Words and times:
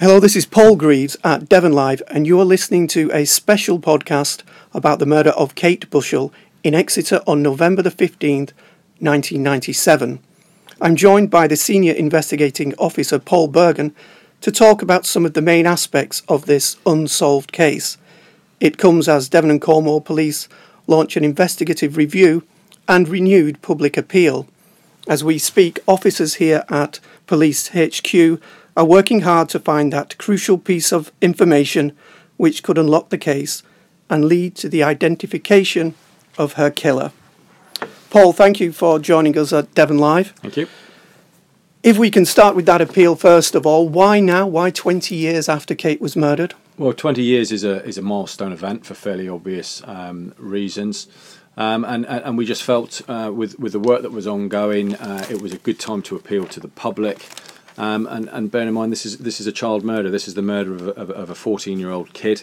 Hello, 0.00 0.20
this 0.20 0.36
is 0.36 0.46
Paul 0.46 0.76
Greaves 0.76 1.16
at 1.24 1.48
Devon 1.48 1.72
Live, 1.72 2.02
and 2.06 2.24
you 2.24 2.38
are 2.38 2.44
listening 2.44 2.86
to 2.86 3.10
a 3.12 3.24
special 3.24 3.80
podcast 3.80 4.44
about 4.72 5.00
the 5.00 5.06
murder 5.06 5.30
of 5.30 5.56
Kate 5.56 5.90
Bushell 5.90 6.32
in 6.62 6.72
Exeter 6.72 7.20
on 7.26 7.42
November 7.42 7.82
the 7.82 7.90
15th, 7.90 8.52
1997. 9.00 10.20
I'm 10.80 10.94
joined 10.94 11.32
by 11.32 11.48
the 11.48 11.56
Senior 11.56 11.94
Investigating 11.94 12.76
Officer 12.78 13.18
Paul 13.18 13.48
Bergen 13.48 13.92
to 14.40 14.52
talk 14.52 14.82
about 14.82 15.04
some 15.04 15.26
of 15.26 15.34
the 15.34 15.42
main 15.42 15.66
aspects 15.66 16.22
of 16.28 16.46
this 16.46 16.76
unsolved 16.86 17.50
case. 17.50 17.98
It 18.60 18.78
comes 18.78 19.08
as 19.08 19.28
Devon 19.28 19.50
and 19.50 19.60
Cornwall 19.60 20.00
Police 20.00 20.48
launch 20.86 21.16
an 21.16 21.24
investigative 21.24 21.96
review 21.96 22.44
and 22.86 23.08
renewed 23.08 23.62
public 23.62 23.96
appeal. 23.96 24.46
As 25.08 25.24
we 25.24 25.38
speak, 25.38 25.80
officers 25.88 26.34
here 26.34 26.64
at 26.68 27.00
Police 27.26 27.70
HQ 27.70 28.40
are 28.78 28.84
working 28.84 29.22
hard 29.22 29.48
to 29.48 29.58
find 29.58 29.92
that 29.92 30.16
crucial 30.18 30.56
piece 30.56 30.92
of 30.92 31.10
information 31.20 31.90
which 32.36 32.62
could 32.62 32.78
unlock 32.78 33.08
the 33.08 33.18
case 33.18 33.64
and 34.08 34.24
lead 34.24 34.54
to 34.54 34.68
the 34.68 34.84
identification 34.84 35.96
of 36.38 36.52
her 36.52 36.70
killer. 36.70 37.10
Paul, 38.08 38.32
thank 38.32 38.60
you 38.60 38.70
for 38.70 39.00
joining 39.00 39.36
us 39.36 39.52
at 39.52 39.74
Devon 39.74 39.98
Live. 39.98 40.28
Thank 40.36 40.56
you. 40.56 40.68
If 41.82 41.98
we 41.98 42.08
can 42.08 42.24
start 42.24 42.54
with 42.54 42.66
that 42.66 42.80
appeal 42.80 43.16
first 43.16 43.56
of 43.56 43.66
all, 43.66 43.88
why 43.88 44.20
now? 44.20 44.46
Why 44.46 44.70
20 44.70 45.12
years 45.16 45.48
after 45.48 45.74
Kate 45.74 46.00
was 46.00 46.14
murdered? 46.14 46.54
Well, 46.76 46.92
20 46.92 47.20
years 47.20 47.50
is 47.50 47.64
a 47.64 47.84
is 47.84 47.98
a 47.98 48.02
milestone 48.02 48.52
event 48.52 48.86
for 48.86 48.94
fairly 48.94 49.28
obvious 49.28 49.82
um, 49.88 50.34
reasons. 50.38 51.08
Um, 51.56 51.84
and, 51.84 52.06
and 52.06 52.38
we 52.38 52.46
just 52.46 52.62
felt 52.62 53.02
uh, 53.08 53.32
with, 53.34 53.58
with 53.58 53.72
the 53.72 53.80
work 53.80 54.02
that 54.02 54.12
was 54.12 54.28
ongoing, 54.28 54.94
uh, 54.94 55.26
it 55.28 55.42
was 55.42 55.52
a 55.52 55.58
good 55.58 55.80
time 55.80 56.02
to 56.02 56.14
appeal 56.14 56.46
to 56.46 56.60
the 56.60 56.68
public. 56.68 57.26
Um, 57.78 58.08
and, 58.08 58.28
and 58.30 58.50
bear 58.50 58.66
in 58.66 58.74
mind, 58.74 58.90
this 58.90 59.06
is 59.06 59.18
this 59.18 59.40
is 59.40 59.46
a 59.46 59.52
child 59.52 59.84
murder. 59.84 60.10
This 60.10 60.26
is 60.26 60.34
the 60.34 60.42
murder 60.42 60.74
of 60.74 60.88
a, 60.88 61.12
of 61.14 61.30
a 61.30 61.34
14 61.34 61.78
year 61.78 61.90
old 61.90 62.12
kid. 62.12 62.42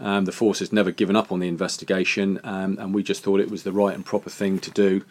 Um, 0.00 0.24
the 0.24 0.32
force 0.32 0.58
has 0.58 0.72
never 0.72 0.90
given 0.90 1.14
up 1.14 1.30
on 1.30 1.38
the 1.38 1.46
investigation, 1.46 2.40
um, 2.42 2.76
and 2.80 2.92
we 2.92 3.04
just 3.04 3.22
thought 3.22 3.38
it 3.38 3.50
was 3.50 3.62
the 3.62 3.70
right 3.70 3.94
and 3.94 4.04
proper 4.04 4.28
thing 4.28 4.58
to 4.58 4.70
do 4.72 5.04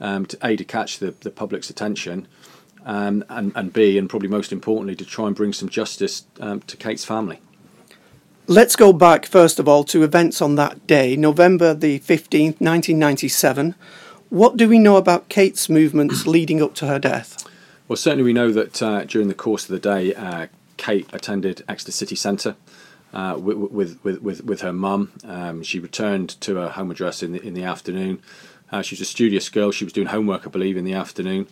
um, 0.00 0.26
to 0.26 0.38
a 0.46 0.54
to 0.54 0.64
catch 0.64 1.00
the, 1.00 1.12
the 1.20 1.30
public's 1.30 1.68
attention, 1.68 2.28
um, 2.84 3.24
and 3.28 3.50
and 3.56 3.72
b 3.72 3.98
and 3.98 4.08
probably 4.08 4.28
most 4.28 4.52
importantly 4.52 4.94
to 4.94 5.04
try 5.04 5.26
and 5.26 5.34
bring 5.34 5.52
some 5.52 5.68
justice 5.68 6.24
um, 6.38 6.60
to 6.60 6.76
Kate's 6.76 7.04
family. 7.04 7.40
Let's 8.46 8.76
go 8.76 8.92
back 8.92 9.26
first 9.26 9.58
of 9.58 9.66
all 9.66 9.82
to 9.84 10.04
events 10.04 10.40
on 10.40 10.54
that 10.54 10.86
day, 10.86 11.16
November 11.16 11.74
the 11.74 11.98
15th, 11.98 12.60
1997. 12.60 13.74
What 14.28 14.56
do 14.56 14.68
we 14.68 14.78
know 14.78 14.96
about 14.96 15.28
Kate's 15.28 15.68
movements 15.68 16.28
leading 16.28 16.62
up 16.62 16.74
to 16.76 16.86
her 16.86 17.00
death? 17.00 17.44
Well, 17.88 17.96
certainly 17.96 18.24
we 18.24 18.32
know 18.32 18.50
that 18.50 18.82
uh, 18.82 19.04
during 19.04 19.28
the 19.28 19.34
course 19.34 19.64
of 19.64 19.70
the 19.70 19.78
day, 19.78 20.12
uh, 20.12 20.48
Kate 20.76 21.08
attended 21.12 21.62
Exeter 21.68 21.92
City 21.92 22.16
Centre 22.16 22.56
uh, 23.14 23.36
with, 23.38 24.02
with, 24.02 24.22
with, 24.22 24.44
with 24.44 24.60
her 24.62 24.72
mum. 24.72 25.12
Um, 25.24 25.62
she 25.62 25.78
returned 25.78 26.40
to 26.40 26.56
her 26.56 26.70
home 26.70 26.90
address 26.90 27.22
in 27.22 27.32
the, 27.32 27.40
in 27.40 27.54
the 27.54 27.62
afternoon. 27.62 28.20
Uh, 28.72 28.82
she 28.82 28.96
was 28.96 29.00
a 29.00 29.04
studious 29.04 29.48
girl. 29.48 29.70
She 29.70 29.84
was 29.84 29.92
doing 29.92 30.08
homework, 30.08 30.44
I 30.44 30.50
believe, 30.50 30.76
in 30.76 30.84
the 30.84 30.94
afternoon. 30.94 31.46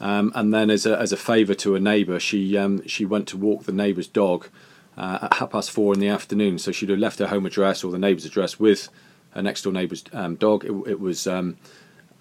Um, 0.00 0.32
and 0.34 0.52
then, 0.52 0.70
as 0.70 0.86
a, 0.86 0.98
as 0.98 1.12
a 1.12 1.16
favour 1.16 1.54
to 1.54 1.76
a 1.76 1.80
neighbour, 1.80 2.18
she 2.18 2.58
um, 2.58 2.86
she 2.86 3.06
went 3.06 3.28
to 3.28 3.36
walk 3.36 3.64
the 3.64 3.72
neighbour's 3.72 4.08
dog 4.08 4.48
uh, 4.98 5.20
at 5.22 5.34
half 5.34 5.50
past 5.50 5.70
four 5.70 5.94
in 5.94 6.00
the 6.00 6.08
afternoon. 6.08 6.58
So 6.58 6.72
she'd 6.72 6.90
have 6.90 6.98
left 6.98 7.20
her 7.20 7.28
home 7.28 7.46
address 7.46 7.84
or 7.84 7.92
the 7.92 7.98
neighbour's 7.98 8.26
address 8.26 8.58
with 8.58 8.88
her 9.30 9.40
next 9.40 9.62
door 9.62 9.72
neighbour's 9.72 10.04
um, 10.12 10.34
dog. 10.34 10.64
It, 10.64 10.72
it 10.86 11.00
was 11.00 11.26
um, 11.26 11.56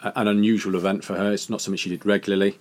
an 0.03 0.27
unusual 0.27 0.75
event 0.75 1.03
for 1.03 1.17
her. 1.17 1.33
It's 1.33 1.49
not 1.49 1.59
something 1.59 1.77
she 1.77 1.89
did 1.89 2.05
regularly. 2.05 2.59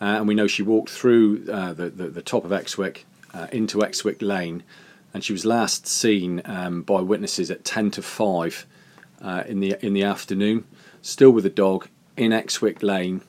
Uh, 0.00 0.04
and 0.18 0.28
we 0.28 0.34
know 0.34 0.46
she 0.46 0.62
walked 0.62 0.90
through 0.90 1.46
uh, 1.50 1.72
the, 1.72 1.88
the, 1.88 2.08
the 2.08 2.22
top 2.22 2.44
of 2.44 2.50
Exwick 2.50 3.04
uh, 3.32 3.46
into 3.52 3.78
Exwick 3.78 4.20
Lane, 4.20 4.62
and 5.12 5.24
she 5.24 5.32
was 5.32 5.44
last 5.44 5.86
seen 5.86 6.42
um, 6.44 6.82
by 6.82 7.00
witnesses 7.00 7.50
at 7.50 7.64
ten 7.64 7.90
to 7.92 8.02
five 8.02 8.66
uh, 9.22 9.44
in 9.46 9.60
the 9.60 9.76
in 9.84 9.94
the 9.94 10.02
afternoon, 10.02 10.64
still 11.02 11.30
with 11.30 11.46
a 11.46 11.50
dog 11.50 11.88
in 12.16 12.32
Exwick 12.32 12.82
Lane, 12.82 13.22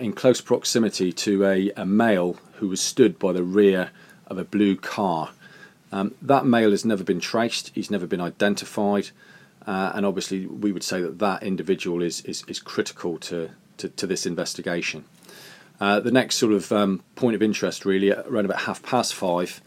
in 0.00 0.12
close 0.12 0.40
proximity 0.40 1.12
to 1.12 1.44
a, 1.44 1.70
a 1.76 1.84
male 1.84 2.36
who 2.54 2.68
was 2.68 2.80
stood 2.80 3.18
by 3.18 3.32
the 3.32 3.42
rear 3.42 3.90
of 4.28 4.38
a 4.38 4.44
blue 4.44 4.76
car. 4.76 5.30
Um, 5.90 6.14
that 6.22 6.46
male 6.46 6.70
has 6.70 6.84
never 6.84 7.04
been 7.04 7.20
traced. 7.20 7.70
He's 7.74 7.90
never 7.90 8.06
been 8.06 8.20
identified. 8.20 9.10
Uh, 9.66 9.92
and 9.94 10.06
obviously, 10.06 10.46
we 10.46 10.72
would 10.72 10.82
say 10.82 11.00
that 11.00 11.18
that 11.18 11.42
individual 11.42 12.02
is, 12.02 12.22
is, 12.22 12.44
is 12.48 12.58
critical 12.58 13.18
to, 13.18 13.50
to, 13.76 13.88
to 13.90 14.06
this 14.06 14.26
investigation. 14.26 15.04
Uh, 15.82 15.98
the 15.98 16.12
next 16.12 16.36
sort 16.36 16.52
of 16.52 16.70
um, 16.70 17.02
point 17.16 17.34
of 17.34 17.42
interest, 17.42 17.84
really, 17.84 18.12
around 18.12 18.44
about 18.44 18.60
half 18.60 18.80
past 18.84 19.12
five, 19.16 19.60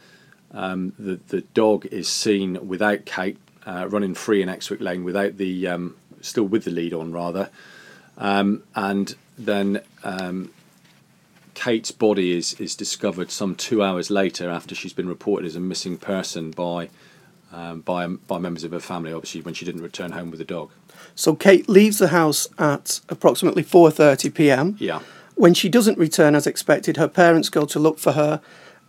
um, 0.52 0.94
the 0.98 1.20
the 1.28 1.42
dog 1.54 1.86
is 1.88 2.08
seen 2.08 2.66
without 2.66 3.06
Kate 3.06 3.38
uh, 3.66 3.86
running 3.90 4.14
free 4.14 4.42
in 4.42 4.48
Exwick 4.48 4.80
Lane, 4.80 5.04
without 5.04 5.36
the 5.36 5.68
um, 5.68 5.98
still 6.22 6.46
with 6.46 6.64
the 6.64 6.72
lead 6.72 6.94
on 6.94 7.12
rather, 7.12 7.50
um, 8.18 8.64
and 8.76 9.14
then 9.38 9.82
um, 10.06 10.54
Kate's 11.54 11.92
body 11.92 12.32
is 12.32 12.54
is 12.62 12.76
discovered 12.78 13.30
some 13.30 13.54
two 13.54 13.84
hours 13.84 14.10
later 14.10 14.50
after 14.50 14.74
she's 14.74 14.94
been 14.94 15.10
reported 15.10 15.46
as 15.46 15.58
a 15.58 15.60
missing 15.60 15.98
person 15.98 16.52
by. 16.52 16.90
Um, 17.54 17.82
by 17.82 18.08
by 18.08 18.38
members 18.38 18.66
of 18.66 18.72
her 18.72 18.82
family, 18.82 19.14
obviously, 19.14 19.40
when 19.40 19.54
she 19.54 19.64
didn't 19.64 19.82
return 19.82 20.12
home 20.12 20.30
with 20.30 20.40
the 20.40 20.46
dog. 20.46 20.72
So 21.14 21.36
Kate 21.36 21.70
leaves 21.70 22.00
the 22.00 22.08
house 22.08 22.50
at 22.58 23.00
approximately 23.08 23.64
4:30 23.64 24.34
p.m. 24.34 24.76
Yeah. 24.80 25.00
When 25.36 25.54
she 25.54 25.70
doesn't 25.70 25.98
return 25.98 26.34
as 26.36 26.48
expected, 26.48 26.98
her 26.98 27.08
parents 27.08 27.50
go 27.50 27.66
to 27.66 27.80
look 27.80 28.00
for 28.00 28.14
her, 28.14 28.42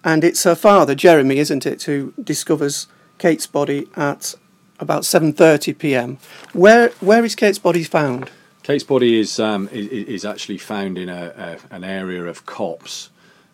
and 0.05 0.23
it's 0.25 0.45
her 0.45 0.55
father, 0.55 0.95
Jeremy, 0.95 1.39
isn't 1.39 1.67
it, 1.67 1.83
who 1.83 2.15
discovers 2.23 2.87
Kate's 3.19 3.47
body 3.47 3.89
at 3.97 4.35
about 4.79 5.03
7:30 5.03 5.79
p.m. 5.79 6.19
Where 6.53 6.91
where 7.01 7.25
is 7.25 7.35
Kate's 7.35 7.59
body 7.59 7.83
found? 7.83 8.31
Kate's 8.63 8.85
body 8.85 9.19
is 9.19 9.39
um, 9.41 9.69
is, 9.73 9.89
is, 9.89 10.25
actually 10.25 10.59
found 10.59 10.99
in 10.99 11.09
a, 11.09 11.59
a, 11.71 11.75
an 11.75 11.85
area 11.85 12.25
of 12.25 12.47
copse, 12.47 13.11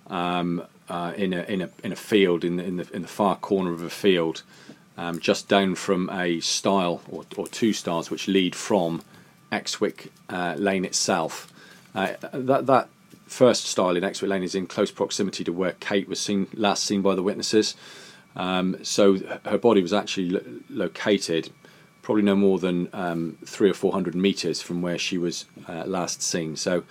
um, 0.09 0.63
uh, 0.89 1.13
in 1.17 1.33
a 1.33 1.43
in 1.43 1.63
a 1.63 1.71
in 1.85 1.93
a 1.93 1.97
field 1.97 2.45
in 2.45 2.57
the, 2.57 2.65
in 2.65 2.77
the 2.77 2.89
in 2.95 3.03
the 3.03 3.09
far 3.09 3.37
corner 3.37 3.73
of 3.73 3.83
a 3.83 3.91
field, 3.91 4.43
um, 4.97 5.19
just 5.19 5.49
down 5.49 5.75
from 5.75 6.11
a 6.11 6.41
stile 6.41 7.03
or, 7.11 7.25
or 7.37 7.47
two 7.47 7.73
stiles 7.73 8.11
which 8.11 8.27
lead 8.27 8.55
from 8.55 9.03
Exwick 9.51 10.09
uh, 10.29 10.55
Lane 10.59 10.85
itself. 10.85 11.52
Uh, 11.95 12.15
that 12.33 12.67
that 12.67 12.89
first 13.27 13.67
stile 13.67 13.97
in 13.97 14.03
Exwick 14.03 14.29
Lane 14.29 14.43
is 14.43 14.55
in 14.55 14.67
close 14.67 14.91
proximity 14.91 15.45
to 15.45 15.53
where 15.53 15.73
Kate 15.73 16.09
was 16.09 16.21
seen 16.21 16.47
last 16.55 16.85
seen 16.85 17.03
by 17.03 17.15
the 17.15 17.23
witnesses. 17.23 17.75
Um, 18.35 18.83
so 18.83 19.19
her 19.45 19.59
body 19.59 19.83
was 19.83 19.93
actually 19.93 20.31
lo- 20.31 20.45
located 20.71 21.51
probably 22.03 22.23
no 22.23 22.35
more 22.35 22.59
than 22.59 22.89
um, 22.93 23.39
three 23.45 23.71
or 23.71 23.75
four 23.75 23.93
hundred 23.93 24.15
meters 24.15 24.61
from 24.61 24.83
where 24.83 24.99
she 24.99 25.19
was 25.19 25.45
uh, 25.69 25.85
last 25.87 26.23
seen. 26.23 26.57
So 26.57 26.85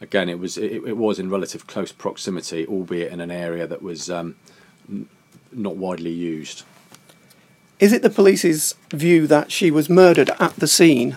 again, 0.00 0.28
it 0.28 0.38
was 0.38 0.56
it, 0.58 0.82
it, 0.84 0.96
was 0.96 1.18
in 1.18 1.30
relative 1.30 1.66
close 1.66 1.92
proximity, 1.92 2.66
albeit 2.66 3.12
in 3.12 3.20
an 3.20 3.30
area 3.30 3.66
that 3.66 3.82
was 3.82 4.10
um, 4.10 4.36
n- 4.88 5.08
not 5.52 5.76
widely 5.76 6.12
used. 6.12 6.64
Is 7.80 7.92
it 7.92 8.02
the 8.02 8.10
police's 8.10 8.74
view 8.90 9.26
that 9.28 9.52
she 9.52 9.70
was 9.70 9.88
murdered 9.88 10.30
at 10.40 10.56
the 10.56 10.66
scene? 10.66 11.16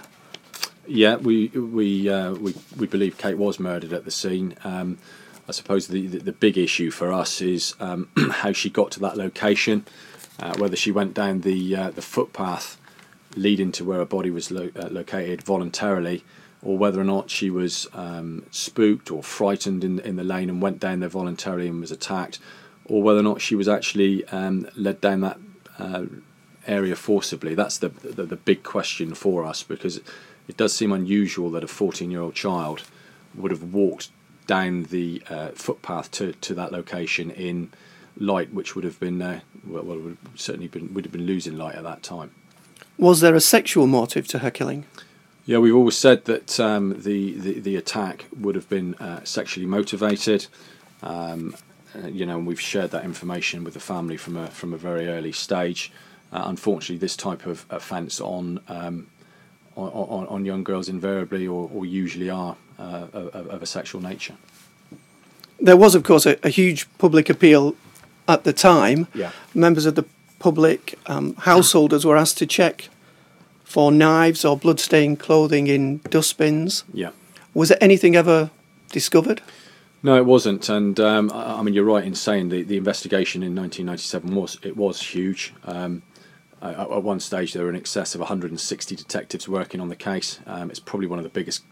Yeah, 0.93 1.15
we 1.15 1.47
we 1.47 2.09
uh, 2.09 2.33
we 2.33 2.53
we 2.77 2.85
believe 2.85 3.17
Kate 3.17 3.37
was 3.37 3.61
murdered 3.61 3.93
at 3.93 4.03
the 4.03 4.11
scene. 4.11 4.55
Um, 4.65 4.97
I 5.47 5.53
suppose 5.53 5.87
the, 5.87 6.05
the, 6.05 6.17
the 6.19 6.31
big 6.33 6.57
issue 6.57 6.91
for 6.91 7.13
us 7.13 7.39
is 7.41 7.75
um, 7.79 8.09
how 8.31 8.51
she 8.51 8.69
got 8.69 8.91
to 8.91 8.99
that 8.99 9.15
location, 9.15 9.85
uh, 10.37 10.53
whether 10.57 10.75
she 10.75 10.91
went 10.91 11.13
down 11.13 11.41
the 11.41 11.75
uh, 11.77 11.91
the 11.91 12.01
footpath 12.01 12.77
leading 13.37 13.71
to 13.71 13.85
where 13.85 13.99
her 13.99 14.05
body 14.05 14.29
was 14.29 14.51
lo- 14.51 14.69
uh, 14.75 14.89
located 14.91 15.41
voluntarily, 15.43 16.25
or 16.61 16.77
whether 16.77 16.99
or 16.99 17.05
not 17.05 17.29
she 17.29 17.49
was 17.49 17.87
um, 17.93 18.43
spooked 18.51 19.09
or 19.09 19.23
frightened 19.23 19.85
in 19.85 19.97
in 20.01 20.17
the 20.17 20.25
lane 20.25 20.49
and 20.49 20.61
went 20.61 20.81
down 20.81 20.99
there 20.99 21.07
voluntarily 21.07 21.69
and 21.69 21.79
was 21.79 21.91
attacked, 21.91 22.37
or 22.83 23.01
whether 23.01 23.21
or 23.21 23.23
not 23.23 23.39
she 23.39 23.55
was 23.55 23.69
actually 23.69 24.25
um, 24.27 24.67
led 24.75 24.99
down 24.99 25.21
that 25.21 25.37
uh, 25.79 26.03
area 26.67 26.97
forcibly. 26.97 27.55
That's 27.55 27.77
the, 27.77 27.87
the 27.87 28.25
the 28.25 28.35
big 28.35 28.63
question 28.63 29.13
for 29.13 29.45
us 29.45 29.63
because 29.63 30.01
it 30.51 30.57
does 30.57 30.75
seem 30.75 30.91
unusual 30.91 31.49
that 31.51 31.63
a 31.63 31.67
14 31.67 32.11
year 32.11 32.19
old 32.19 32.35
child 32.35 32.83
would 33.35 33.51
have 33.51 33.73
walked 33.73 34.09
down 34.47 34.83
the 34.83 35.23
uh, 35.29 35.47
footpath 35.51 36.11
to, 36.11 36.33
to 36.33 36.53
that 36.53 36.73
location 36.73 37.31
in 37.31 37.71
light 38.17 38.53
which 38.53 38.75
would 38.75 38.83
have 38.83 38.99
been 38.99 39.21
uh, 39.21 39.39
well, 39.65 39.83
well 39.83 39.97
would 39.97 40.17
certainly 40.35 40.67
been 40.67 40.93
would 40.93 41.05
have 41.05 41.11
been 41.13 41.25
losing 41.25 41.57
light 41.57 41.75
at 41.75 41.83
that 41.83 42.03
time. 42.03 42.31
Was 42.97 43.21
there 43.21 43.33
a 43.33 43.39
sexual 43.39 43.87
motive 43.87 44.27
to 44.27 44.39
her 44.39 44.51
killing? 44.51 44.83
Yeah, 45.45 45.59
we've 45.59 45.75
always 45.75 45.97
said 45.97 46.25
that 46.25 46.59
um, 46.59 47.01
the, 47.01 47.31
the, 47.31 47.59
the 47.61 47.75
attack 47.77 48.25
would 48.37 48.55
have 48.55 48.67
been 48.67 48.93
uh, 48.95 49.23
sexually 49.23 49.65
motivated. 49.65 50.47
Um, 51.01 51.55
uh, 51.95 52.07
you 52.07 52.25
know, 52.25 52.37
and 52.37 52.45
we've 52.45 52.59
shared 52.59 52.91
that 52.91 53.05
information 53.05 53.63
with 53.63 53.73
the 53.73 53.79
family 53.79 54.17
from 54.17 54.35
a 54.35 54.47
from 54.47 54.73
a 54.73 54.77
very 54.77 55.07
early 55.07 55.31
stage. 55.31 55.93
Uh, 56.33 56.43
unfortunately, 56.45 56.97
this 56.97 57.15
type 57.15 57.45
of 57.45 57.65
offence 57.69 58.19
on 58.19 58.59
um, 58.67 59.07
on, 59.75 60.27
on, 60.27 60.45
young 60.45 60.63
girls 60.63 60.89
invariably 60.89 61.47
or, 61.47 61.69
or 61.73 61.85
usually 61.85 62.29
are 62.29 62.55
uh, 62.77 63.07
of, 63.13 63.47
of, 63.47 63.61
a 63.61 63.65
sexual 63.65 64.01
nature. 64.01 64.35
There 65.59 65.77
was, 65.77 65.95
of 65.95 66.03
course, 66.03 66.25
a, 66.25 66.37
a, 66.43 66.49
huge 66.49 66.87
public 66.97 67.29
appeal 67.29 67.75
at 68.27 68.43
the 68.43 68.53
time, 68.53 69.07
Yeah. 69.13 69.31
members 69.53 69.85
of 69.85 69.95
the 69.95 70.05
public, 70.39 70.97
um, 71.05 71.35
householders 71.35 72.05
were 72.05 72.17
asked 72.17 72.37
to 72.39 72.45
check 72.45 72.89
for 73.63 73.91
knives 73.91 74.43
or 74.43 74.57
bloodstained 74.57 75.19
clothing 75.19 75.67
in 75.67 75.99
dustbins. 76.09 76.83
Yeah. 76.93 77.11
Was 77.53 77.69
there 77.69 77.77
anything 77.81 78.15
ever 78.15 78.49
discovered? 78.91 79.41
No, 80.03 80.17
it 80.17 80.25
wasn't, 80.25 80.67
and 80.67 80.99
um, 80.99 81.31
I, 81.31 81.59
I 81.59 81.61
mean 81.61 81.73
you're 81.73 81.85
right 81.85 82.03
in 82.03 82.15
saying 82.15 82.49
the, 82.49 82.63
the 82.63 82.77
investigation 82.77 83.43
in 83.43 83.55
1997 83.55 84.35
was 84.35 84.57
it 84.63 84.75
was 84.75 85.01
huge. 85.01 85.53
Um, 85.63 86.01
at, 86.61 86.79
at 86.79 87.03
one 87.03 87.19
stage, 87.19 87.53
there 87.53 87.63
were 87.63 87.69
in 87.69 87.75
excess 87.75 88.13
of 88.15 88.21
160 88.21 88.95
detectives 88.95 89.47
working 89.47 89.81
on 89.81 89.89
the 89.89 89.95
case. 89.95 90.39
Um, 90.45 90.69
it's 90.69 90.79
probably 90.79 91.07
one 91.07 91.19
of 91.19 91.23
the 91.23 91.29
biggest 91.29 91.63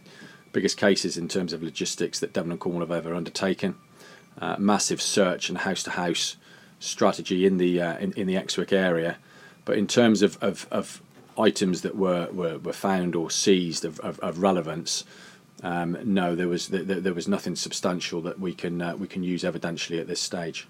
biggest 0.52 0.78
cases 0.78 1.16
in 1.16 1.28
terms 1.28 1.54
of 1.54 1.62
logistics 1.62 2.20
that 2.20 2.34
Devon 2.34 2.52
and 2.52 2.60
Cornwall 2.60 2.82
have 2.82 2.92
ever 2.92 3.14
undertaken. 3.14 3.76
Uh, 4.42 4.56
massive 4.58 5.02
search 5.02 5.50
and 5.50 5.60
house 5.60 5.84
to 5.84 5.92
house 5.92 6.38
strategy 6.80 7.46
in 7.46 7.58
the 7.58 7.82
uh, 7.82 7.98
in, 7.98 8.14
in 8.14 8.28
the 8.28 8.36
Exwick 8.36 8.72
area, 8.72 9.18
but 9.66 9.78
in 9.78 9.86
terms 9.86 10.22
of, 10.22 10.38
of, 10.42 10.68
of 10.72 11.02
items 11.38 11.82
that 11.82 11.96
were, 11.96 12.30
were, 12.32 12.58
were 12.58 12.74
found 12.74 13.16
or 13.16 13.30
seized 13.30 13.86
of, 13.86 14.00
of, 14.02 14.20
of 14.20 14.40
relevance. 14.40 15.04
Um, 15.62 15.98
no, 16.04 16.36
there 16.36 16.48
was 16.48 16.70
there, 16.70 16.84
there 16.84 17.14
was 17.14 17.28
nothing 17.28 17.56
substantial 17.56 18.22
that 18.22 18.40
we 18.40 18.54
can 18.54 18.82
uh, 18.82 18.96
we 18.96 19.08
can 19.08 19.24
use 19.24 19.44
evidentially 19.44 20.00
at 20.00 20.08
this 20.08 20.22
stage. 20.22 20.68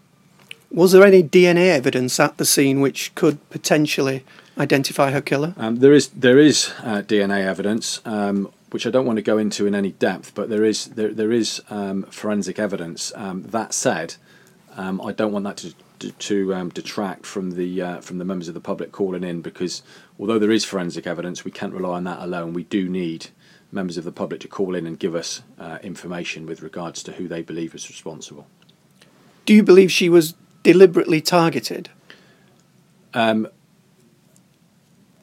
Was 0.71 0.91
there 0.91 1.03
any 1.03 1.23
DNA 1.23 1.69
evidence 1.69 2.19
at 2.19 2.37
the 2.37 2.45
scene 2.45 2.79
which 2.79 3.13
could 3.15 3.37
potentially 3.49 4.23
identify 4.57 5.11
her 5.11 5.21
killer? 5.21 5.55
Um, 5.57 5.77
there 5.77 5.93
is 5.93 6.09
there 6.09 6.37
is 6.37 6.73
uh, 6.83 7.01
DNA 7.01 7.43
evidence, 7.43 8.01
um, 8.05 8.51
which 8.69 8.85
I 8.85 8.91
don't 8.91 9.05
want 9.05 9.17
to 9.17 9.23
go 9.23 9.39
into 9.39 9.65
in 9.65 9.73
any 9.73 9.91
depth, 9.91 10.35
but 10.35 10.49
there 10.49 10.63
is 10.63 10.85
there 10.87 11.11
there 11.11 11.31
is 11.31 11.61
um, 11.71 12.03
forensic 12.03 12.59
evidence. 12.59 13.11
Um, 13.15 13.43
that 13.43 13.73
said, 13.73 14.15
um, 14.75 15.01
I 15.01 15.11
don't 15.11 15.31
want 15.31 15.45
that 15.45 15.57
to 15.57 15.73
to, 15.99 16.11
to 16.11 16.53
um, 16.53 16.69
detract 16.69 17.25
from 17.25 17.51
the 17.51 17.81
uh, 17.81 18.01
from 18.01 18.19
the 18.19 18.25
members 18.25 18.47
of 18.47 18.53
the 18.53 18.61
public 18.61 18.91
calling 18.91 19.23
in 19.23 19.41
because 19.41 19.81
although 20.19 20.39
there 20.39 20.51
is 20.51 20.65
forensic 20.65 21.07
evidence, 21.07 21.43
we 21.43 21.51
can't 21.51 21.73
rely 21.73 21.97
on 21.97 22.03
that 22.03 22.19
alone. 22.19 22.53
We 22.53 22.63
do 22.63 22.87
need 22.87 23.27
members 23.71 23.97
of 23.97 24.03
the 24.03 24.11
public 24.11 24.39
to 24.41 24.47
call 24.47 24.75
in 24.75 24.85
and 24.85 24.99
give 24.99 25.15
us 25.15 25.41
uh, 25.59 25.79
information 25.81 26.45
with 26.45 26.61
regards 26.61 27.03
to 27.03 27.13
who 27.13 27.27
they 27.27 27.41
believe 27.41 27.73
is 27.75 27.89
responsible. 27.89 28.47
Do 29.45 29.53
you 29.53 29.63
believe 29.63 29.91
she 29.91 30.09
was 30.09 30.35
deliberately 30.71 31.19
targeted? 31.21 31.89
Um, 33.13 33.47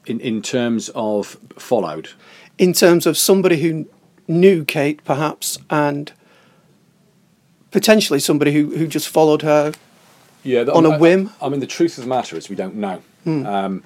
in 0.05 0.19
in 0.19 0.41
terms 0.41 0.89
of 0.93 1.37
followed, 1.57 2.09
in 2.57 2.73
terms 2.73 3.05
of 3.05 3.17
somebody 3.17 3.57
who 3.61 3.85
knew 4.27 4.65
Kate, 4.65 5.03
perhaps, 5.05 5.57
and 5.69 6.11
potentially 7.71 8.19
somebody 8.19 8.51
who, 8.51 8.75
who 8.77 8.87
just 8.87 9.07
followed 9.07 9.41
her 9.41 9.73
yeah, 10.43 10.63
on 10.63 10.85
a 10.85 10.97
whim? 10.97 11.31
I, 11.41 11.45
I 11.45 11.49
mean, 11.49 11.61
the 11.61 11.67
truth 11.67 11.97
of 11.97 12.03
the 12.03 12.09
matter 12.09 12.35
is 12.37 12.49
we 12.49 12.55
don't 12.55 12.75
know. 12.75 13.01
Um, 13.25 13.83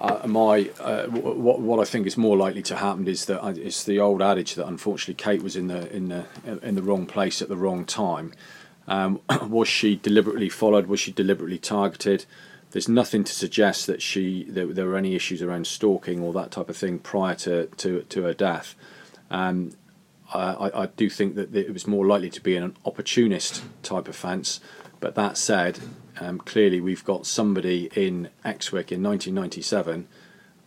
uh, 0.00 0.26
my 0.26 0.70
uh, 0.80 1.06
w- 1.06 1.40
what 1.46 1.60
what 1.60 1.78
I 1.80 1.84
think 1.84 2.06
is 2.06 2.16
more 2.16 2.36
likely 2.36 2.62
to 2.62 2.76
happen 2.76 3.08
is 3.08 3.24
that 3.26 3.42
uh, 3.42 3.54
it's 3.56 3.84
the 3.84 3.98
old 4.00 4.20
adage 4.20 4.54
that 4.56 4.66
unfortunately 4.66 5.22
Kate 5.22 5.42
was 5.42 5.56
in 5.56 5.68
the 5.68 5.94
in 5.94 6.08
the 6.08 6.24
in 6.62 6.74
the 6.74 6.82
wrong 6.82 7.06
place 7.06 7.40
at 7.42 7.48
the 7.48 7.56
wrong 7.56 7.84
time. 7.84 8.32
Um, 8.86 9.20
was 9.48 9.68
she 9.68 9.96
deliberately 9.96 10.48
followed? 10.48 10.86
Was 10.86 11.00
she 11.00 11.12
deliberately 11.12 11.58
targeted? 11.58 12.26
There's 12.72 12.88
nothing 12.88 13.22
to 13.24 13.32
suggest 13.32 13.86
that 13.86 14.02
she 14.02 14.44
that 14.50 14.74
there 14.74 14.86
were 14.86 14.96
any 14.96 15.14
issues 15.14 15.42
around 15.42 15.66
stalking 15.66 16.20
or 16.20 16.32
that 16.32 16.50
type 16.50 16.68
of 16.68 16.76
thing 16.76 16.98
prior 16.98 17.34
to 17.36 17.66
to, 17.66 18.02
to 18.02 18.22
her 18.24 18.34
death. 18.34 18.74
Um, 19.30 19.72
I, 20.32 20.70
I- 20.74 20.86
do 20.86 21.08
think 21.08 21.36
that 21.36 21.54
it 21.54 21.72
was 21.72 21.86
more 21.86 22.06
likely 22.06 22.30
to 22.30 22.40
be 22.40 22.56
an 22.56 22.76
opportunist 22.84 23.62
type 23.82 24.08
offence. 24.08 24.60
But 25.00 25.14
that 25.14 25.36
said, 25.36 25.78
um, 26.20 26.38
clearly 26.38 26.80
we've 26.80 27.04
got 27.04 27.26
somebody 27.26 27.90
in 27.94 28.30
Exwick 28.44 28.90
in 28.90 29.02
1997 29.02 30.08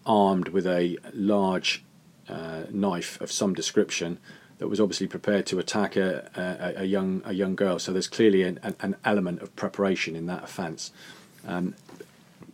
armed 0.06 0.50
with 0.50 0.66
a 0.66 0.98
large 1.14 1.84
uh, 2.30 2.64
knife 2.72 3.20
of 3.20 3.32
some 3.32 3.54
description 3.54 4.20
that 4.60 4.68
was 4.68 4.80
obviously 4.80 5.08
prepared 5.08 5.46
to 5.48 5.60
attack 5.60 5.96
a, 5.96 6.30
a, 6.78 6.82
a 6.82 6.86
young 6.86 7.22
a 7.26 7.34
young 7.34 7.56
girl. 7.56 7.80
So 7.80 7.92
there's 7.92 8.08
clearly 8.08 8.44
an, 8.44 8.60
an, 8.64 8.76
an 8.80 8.96
element 9.06 9.42
of 9.42 9.56
preparation 9.56 10.16
in 10.16 10.26
that 10.28 10.44
offence. 10.44 10.92
Um, 11.48 11.76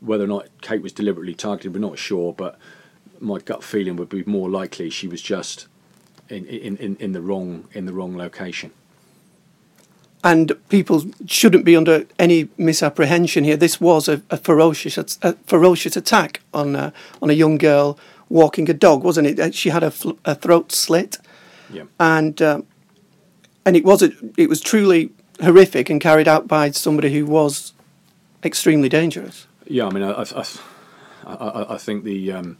whether 0.01 0.25
or 0.25 0.27
not 0.27 0.47
Kate 0.61 0.81
was 0.81 0.91
deliberately 0.91 1.33
targeted, 1.33 1.73
we're 1.73 1.79
not 1.79 1.97
sure. 1.97 2.33
But 2.33 2.57
my 3.19 3.39
gut 3.39 3.63
feeling 3.63 3.95
would 3.95 4.09
be 4.09 4.23
more 4.25 4.49
likely 4.49 4.89
she 4.89 5.07
was 5.07 5.21
just 5.21 5.67
in, 6.29 6.45
in, 6.45 6.77
in, 6.77 6.95
in 6.97 7.13
the 7.13 7.21
wrong 7.21 7.67
in 7.71 7.85
the 7.85 7.93
wrong 7.93 8.17
location. 8.17 8.71
And 10.25 10.53
people 10.69 11.03
shouldn't 11.25 11.65
be 11.65 11.75
under 11.75 12.05
any 12.17 12.47
misapprehension 12.57 13.43
here. 13.43 13.57
This 13.57 13.81
was 13.81 14.07
a, 14.07 14.21
a 14.29 14.37
ferocious 14.37 14.97
a 15.21 15.33
ferocious 15.45 15.97
attack 15.97 16.39
on 16.53 16.75
a, 16.75 16.93
on 17.21 17.29
a 17.29 17.33
young 17.33 17.57
girl 17.57 17.97
walking 18.29 18.69
a 18.69 18.73
dog, 18.73 19.03
wasn't 19.03 19.27
it? 19.27 19.39
Uh, 19.39 19.51
She 19.51 19.69
had 19.69 19.83
a, 19.83 19.91
fl- 19.91 20.17
a 20.23 20.33
throat 20.33 20.71
slit, 20.71 21.17
Yeah. 21.73 21.83
and 21.99 22.41
um, 22.41 22.65
and 23.65 23.75
it 23.75 23.83
was 23.83 24.01
a, 24.01 24.11
it 24.37 24.49
was 24.49 24.61
truly 24.61 25.11
horrific 25.41 25.89
and 25.89 25.99
carried 26.01 26.27
out 26.27 26.47
by 26.47 26.71
somebody 26.71 27.13
who 27.13 27.25
was 27.25 27.73
extremely 28.43 28.89
dangerous. 28.89 29.47
Yeah, 29.65 29.87
I 29.87 29.89
mean, 29.91 30.03
I, 30.03 30.11
I, 30.11 30.45
I, 31.25 31.33
I- 31.35 31.73
I 31.75 31.77
think 31.77 32.03
the 32.03 32.31
um, 32.33 32.57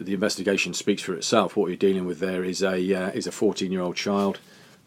the 0.00 0.14
investigation 0.14 0.74
speaks 0.74 1.02
for 1.02 1.14
itself. 1.14 1.56
What 1.56 1.68
you're 1.68 1.76
dealing 1.76 2.06
with 2.06 2.18
there 2.20 2.44
is 2.44 2.62
a 2.62 2.94
uh, 2.94 3.10
is 3.10 3.26
a 3.26 3.32
14 3.32 3.70
year 3.70 3.80
old 3.82 3.96
child 3.96 4.40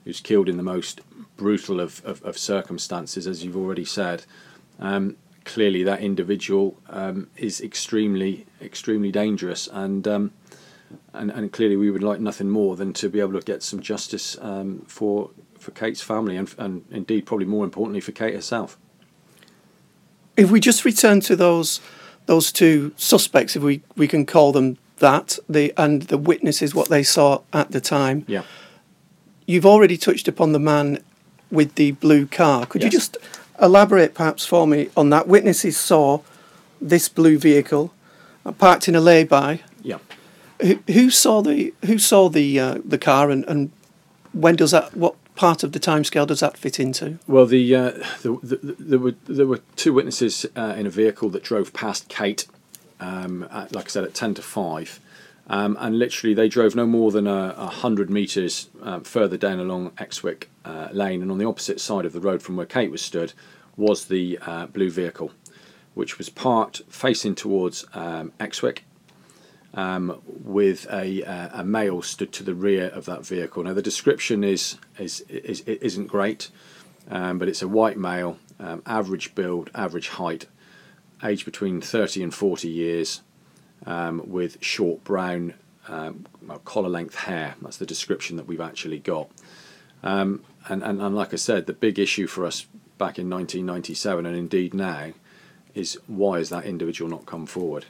who's 0.04 0.19
killed 0.19 0.50
in 0.50 0.57
the 0.57 0.63
most 0.63 1.01
brutal 1.38 1.80
of, 1.80 2.04
of, 2.04 2.24
of 2.24 2.38
circumstances, 2.38 3.28
as 3.28 3.44
you've 3.45 3.56
already 3.57 3.86
said. 3.86 4.24
Um, 4.80 5.16
clearly, 5.45 5.83
that 5.83 6.01
individual 6.01 6.78
um, 6.89 7.30
is 7.38 7.62
extremely 7.62 8.45
extremely 8.62 9.12
dangerous, 9.12 9.68
and 9.72 10.07
um, 10.07 10.31
and 11.13 11.31
and 11.31 11.51
clearly, 11.51 11.75
we 11.75 11.91
would 11.91 12.03
like 12.03 12.19
nothing 12.19 12.49
more 12.49 12.75
than 12.75 12.93
to 12.93 13.09
be 13.09 13.19
able 13.19 13.39
to 13.39 13.41
get 13.41 13.63
some 13.63 13.81
justice 13.81 14.38
um, 14.41 14.83
for 14.88 15.31
for 15.59 15.71
Kate's 15.71 16.01
family, 16.01 16.38
and 16.38 16.53
and 16.57 16.85
indeed, 16.91 17.25
probably 17.25 17.45
more 17.45 17.63
importantly, 17.63 18.01
for 18.01 18.11
Kate 18.11 18.33
herself. 18.33 18.77
If 20.38 20.49
we 20.49 20.59
just 20.59 20.85
return 20.85 21.19
to 21.21 21.35
those 21.35 21.81
those 22.25 22.51
two 22.51 22.93
suspects, 22.95 23.56
if 23.56 23.63
we, 23.63 23.81
we 23.95 24.07
can 24.07 24.25
call 24.25 24.51
them 24.51 24.77
that, 24.97 25.37
the 25.49 25.73
and 25.77 26.04
the 26.04 26.18
witnesses 26.18 26.73
what 26.73 26.89
they 26.89 27.04
saw 27.04 27.42
at 27.51 27.71
the 27.71 27.81
time. 27.81 28.23
Yeah. 28.27 28.44
You've 29.45 29.66
already 29.66 29.97
touched 29.97 30.27
upon 30.27 30.54
the 30.54 30.59
man 30.59 31.04
with 31.49 31.75
the 31.75 31.92
blue 31.92 32.25
car. 32.25 32.66
Could 32.66 32.83
you 32.83 32.89
just 32.89 33.18
elaborate 33.61 34.13
perhaps 34.13 34.45
for 34.45 34.66
me 34.66 34.89
on 34.95 35.09
that? 35.09 35.27
Witnesses 35.27 35.77
saw 35.77 36.21
this 36.80 37.09
blue 37.09 37.37
vehicle 37.37 37.94
uh, 38.45 38.51
parked 38.51 38.87
in 38.87 38.95
a 38.95 39.01
lay-by. 39.01 39.61
Yeah. 39.81 39.97
Who, 40.87 41.09
saw 41.09 41.41
the 41.41 41.73
who 41.85 41.97
saw 41.97 42.30
the 42.30 42.59
uh, 42.59 42.77
the 42.85 42.97
car 42.97 43.31
and, 43.31 43.44
and 43.45 43.71
when 44.33 44.56
does 44.56 44.71
that 44.71 44.95
what 44.95 45.15
part 45.35 45.63
of 45.63 45.71
the 45.71 45.80
timescale 45.80 46.27
does 46.27 46.41
that 46.41 46.57
fit 46.57 46.80
into? 46.80 47.18
Well, 47.27 47.45
the, 47.45 47.75
uh, 47.75 47.91
the, 48.21 48.37
the 48.44 48.75
there 48.80 48.99
were 48.99 49.15
there 49.25 49.47
were 49.47 49.61
two 49.75 49.94
witnesses 49.94 50.45
uh, 50.56 50.75
in 50.77 50.85
a 50.85 50.89
vehicle 50.89 51.30
that 51.30 51.44
drove 51.44 51.73
past 51.73 52.09
Kate, 52.09 52.45
um, 52.99 53.47
at, 53.51 53.73
like 53.73 53.85
I 53.85 53.89
said, 53.89 54.03
at 54.03 54.13
ten 54.13 54.33
to 54.35 54.41
five, 54.41 54.99
um, 55.47 55.77
and 55.80 55.97
literally 55.97 56.33
they 56.33 56.47
drove 56.47 56.75
no 56.75 56.85
more 56.85 57.11
than 57.11 57.27
a 57.27 57.68
hundred 57.68 58.09
meters 58.09 58.69
um, 58.81 59.03
further 59.03 59.37
down 59.37 59.59
along 59.59 59.91
Exwick 59.91 60.44
uh, 60.65 60.89
Lane, 60.91 61.21
and 61.21 61.31
on 61.31 61.37
the 61.37 61.45
opposite 61.45 61.80
side 61.80 62.06
of 62.06 62.13
the 62.13 62.21
road 62.21 62.41
from 62.44 62.56
where 62.56 62.65
Kate 62.65 62.91
was 62.91 63.01
stood 63.01 63.33
was 63.77 64.06
the 64.06 64.37
uh, 64.45 64.68
blue 64.68 64.91
vehicle, 64.91 65.31
which 65.94 66.18
was 66.18 66.30
parked 66.30 66.81
facing 66.89 67.35
towards 67.35 67.85
um, 67.94 68.31
Exwick 68.39 68.80
um, 69.73 70.21
with 70.25 70.85
a, 70.92 71.23
uh, 71.23 71.61
a 71.61 71.63
male 71.63 72.01
stood 72.01 72.31
to 72.33 72.44
the 72.44 72.54
rear 72.54 72.87
of 72.87 73.06
that 73.06 73.25
vehicle. 73.25 73.63
Now 73.63 73.73
the 73.73 73.81
description 73.81 74.44
is 74.44 74.78
is, 74.97 75.21
is 75.21 75.61
isn't 75.61 76.07
great, 76.07 76.49
um, 77.09 77.40
but 77.40 77.47
it's 77.47 77.61
a 77.61 77.68
white 77.68 77.97
male, 77.97 78.37
um, 78.59 78.81
average 78.85 79.33
build, 79.35 79.69
average 79.73 80.09
height, 80.09 80.47
age 81.23 81.45
between 81.45 81.81
thirty 81.81 82.21
and 82.21 82.33
forty 82.33 82.69
years, 82.69 83.21
um, 83.85 84.21
with 84.25 84.63
short 84.63 85.04
brown 85.04 85.54
um, 85.87 86.28
collar 86.66 86.90
length 86.90 87.16
hair. 87.16 87.56
That's 87.61 87.78
the 87.78 87.85
description 87.85 88.37
that 88.37 88.47
we've 88.47 88.61
actually 88.61 88.99
got. 88.99 89.30
Um, 90.04 90.44
and, 90.68 90.83
and 90.83 91.01
and 91.01 91.16
like 91.16 91.33
I 91.33 91.37
said, 91.37 91.66
the 91.66 91.73
big 91.73 91.97
issue 91.97 92.28
for 92.28 92.45
us 92.45 92.66
back 92.97 93.18
in 93.18 93.28
1997 93.28 94.28
and 94.28 94.37
indeed 94.37 94.75
now 94.75 95.09
is 95.73 95.97
why 96.06 96.37
has 96.37 96.49
that 96.49 96.66
individual 96.66 97.09
not 97.09 97.25
come 97.25 97.47
forward? 97.47 97.85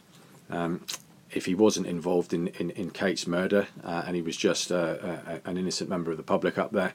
Um, 0.49 0.85
if 1.33 1.45
he 1.45 1.55
wasn't 1.55 1.87
involved 1.87 2.33
in, 2.33 2.47
in, 2.47 2.71
in 2.71 2.89
Kate's 2.91 3.25
murder 3.27 3.67
uh, 3.83 4.03
and 4.05 4.15
he 4.15 4.21
was 4.21 4.35
just 4.37 4.71
uh, 4.71 4.75
uh, 4.75 5.39
an 5.45 5.57
innocent 5.57 5.89
member 5.89 6.11
of 6.11 6.17
the 6.17 6.23
public 6.23 6.57
up 6.57 6.71
there, 6.71 6.93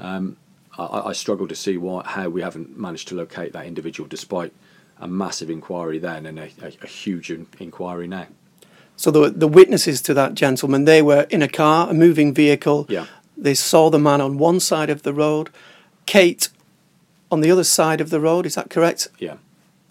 um, 0.00 0.36
I, 0.76 1.02
I 1.06 1.12
struggle 1.12 1.48
to 1.48 1.54
see 1.54 1.76
why, 1.76 2.02
how 2.04 2.28
we 2.28 2.42
haven't 2.42 2.78
managed 2.78 3.08
to 3.08 3.14
locate 3.14 3.52
that 3.52 3.66
individual 3.66 4.08
despite 4.08 4.52
a 5.00 5.08
massive 5.08 5.50
inquiry 5.50 5.98
then 5.98 6.26
and 6.26 6.38
a, 6.38 6.50
a, 6.62 6.72
a 6.82 6.86
huge 6.86 7.30
in- 7.30 7.46
inquiry 7.58 8.08
now. 8.08 8.26
So 8.96 9.12
the 9.12 9.30
the 9.30 9.46
witnesses 9.46 10.02
to 10.02 10.14
that 10.14 10.34
gentleman, 10.34 10.84
they 10.84 11.02
were 11.02 11.26
in 11.30 11.40
a 11.40 11.48
car, 11.48 11.88
a 11.88 11.94
moving 11.94 12.34
vehicle. 12.34 12.84
Yeah. 12.88 13.06
They 13.36 13.54
saw 13.54 13.90
the 13.90 13.98
man 14.00 14.20
on 14.20 14.38
one 14.38 14.58
side 14.58 14.90
of 14.90 15.04
the 15.04 15.14
road. 15.14 15.50
Kate 16.04 16.48
on 17.30 17.40
the 17.40 17.50
other 17.50 17.62
side 17.62 18.00
of 18.00 18.10
the 18.10 18.18
road. 18.18 18.44
Is 18.44 18.56
that 18.56 18.70
correct? 18.70 19.06
Yeah. 19.20 19.36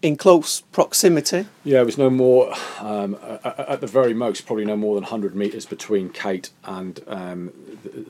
In 0.03 0.15
close 0.15 0.61
proximity. 0.61 1.47
Yeah, 1.63 1.81
it 1.81 1.85
was 1.85 1.97
no 1.97 2.11
more, 2.11 2.53
um, 2.79 3.17
at 3.43 3.81
the 3.81 3.87
very 3.87 4.13
most, 4.13 4.45
probably 4.45 4.63
no 4.63 4.77
more 4.77 4.93
than 4.93 5.03
100 5.03 5.35
metres 5.35 5.65
between 5.65 6.09
Kate 6.09 6.51
and 6.65 6.99
um, 7.07 7.47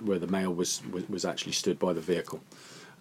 where 0.03 0.19
the 0.19 0.27
male 0.27 0.53
was, 0.53 0.81
was, 1.09 1.23
actually 1.23 1.53
stood 1.53 1.79
by 1.79 1.93
the 1.93 2.01
vehicle. 2.01 2.41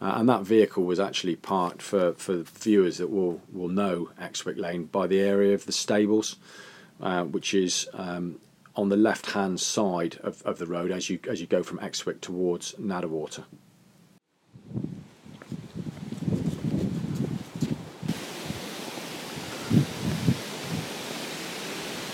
Uh, 0.00 0.12
and 0.16 0.28
that 0.28 0.42
vehicle 0.42 0.84
was 0.84 1.00
actually 1.00 1.34
parked 1.34 1.82
for, 1.82 2.12
for 2.12 2.42
viewers 2.44 2.98
that 2.98 3.08
will, 3.08 3.40
will 3.52 3.68
know 3.68 4.10
Exwick 4.20 4.56
Lane 4.56 4.84
by 4.84 5.08
the 5.08 5.18
area 5.18 5.52
of 5.52 5.66
the 5.66 5.72
stables, 5.72 6.36
uh, 7.00 7.24
which 7.24 7.54
is 7.54 7.88
um, 7.92 8.38
on 8.76 8.88
the 8.88 8.96
left 8.96 9.32
hand 9.32 9.58
side 9.58 10.20
of, 10.22 10.42
of 10.42 10.58
the 10.58 10.66
road 10.66 10.92
as 10.92 11.10
you, 11.10 11.18
as 11.28 11.40
you 11.40 11.48
go 11.48 11.64
from 11.64 11.78
Exwick 11.78 12.20
towards 12.20 12.74
Nadderwater. 12.74 13.44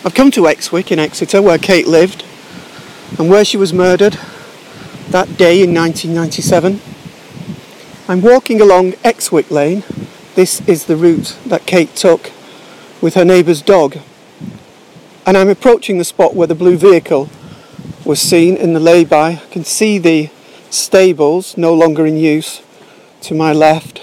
I've 0.04 0.14
come 0.14 0.32
to 0.32 0.49
Exwick 0.49 0.90
in 0.90 0.99
Exeter 0.99 1.40
where 1.40 1.59
Kate 1.59 1.87
lived 1.87 2.25
and 3.21 3.30
where 3.30 3.44
she 3.44 3.56
was 3.56 3.73
murdered 3.73 4.18
that 5.11 5.37
day 5.37 5.62
in 5.62 5.73
1997. 5.73 6.80
I'm 8.09 8.21
walking 8.21 8.61
along 8.61 8.94
Exwick 9.04 9.49
Lane. 9.49 9.85
This 10.35 10.61
is 10.66 10.87
the 10.87 10.97
route 10.97 11.38
that 11.47 11.66
Kate 11.66 11.94
took 11.94 12.32
with 13.00 13.14
her 13.14 13.25
neighbour's 13.25 13.62
dog. 13.62 13.99
And 15.25 15.37
I'm 15.37 15.49
approaching 15.49 15.99
the 15.99 16.04
spot 16.04 16.35
where 16.35 16.49
the 16.49 16.56
blue 16.56 16.76
vehicle 16.76 17.30
was 18.04 18.21
seen 18.21 18.56
in 18.56 18.73
the 18.73 18.80
lay-by. 18.80 19.28
I 19.35 19.47
can 19.52 19.62
see 19.62 19.99
the 19.99 20.30
stables 20.68 21.56
no 21.56 21.73
longer 21.73 22.04
in 22.06 22.16
use 22.16 22.61
to 23.21 23.35
my 23.35 23.52
left. 23.52 24.02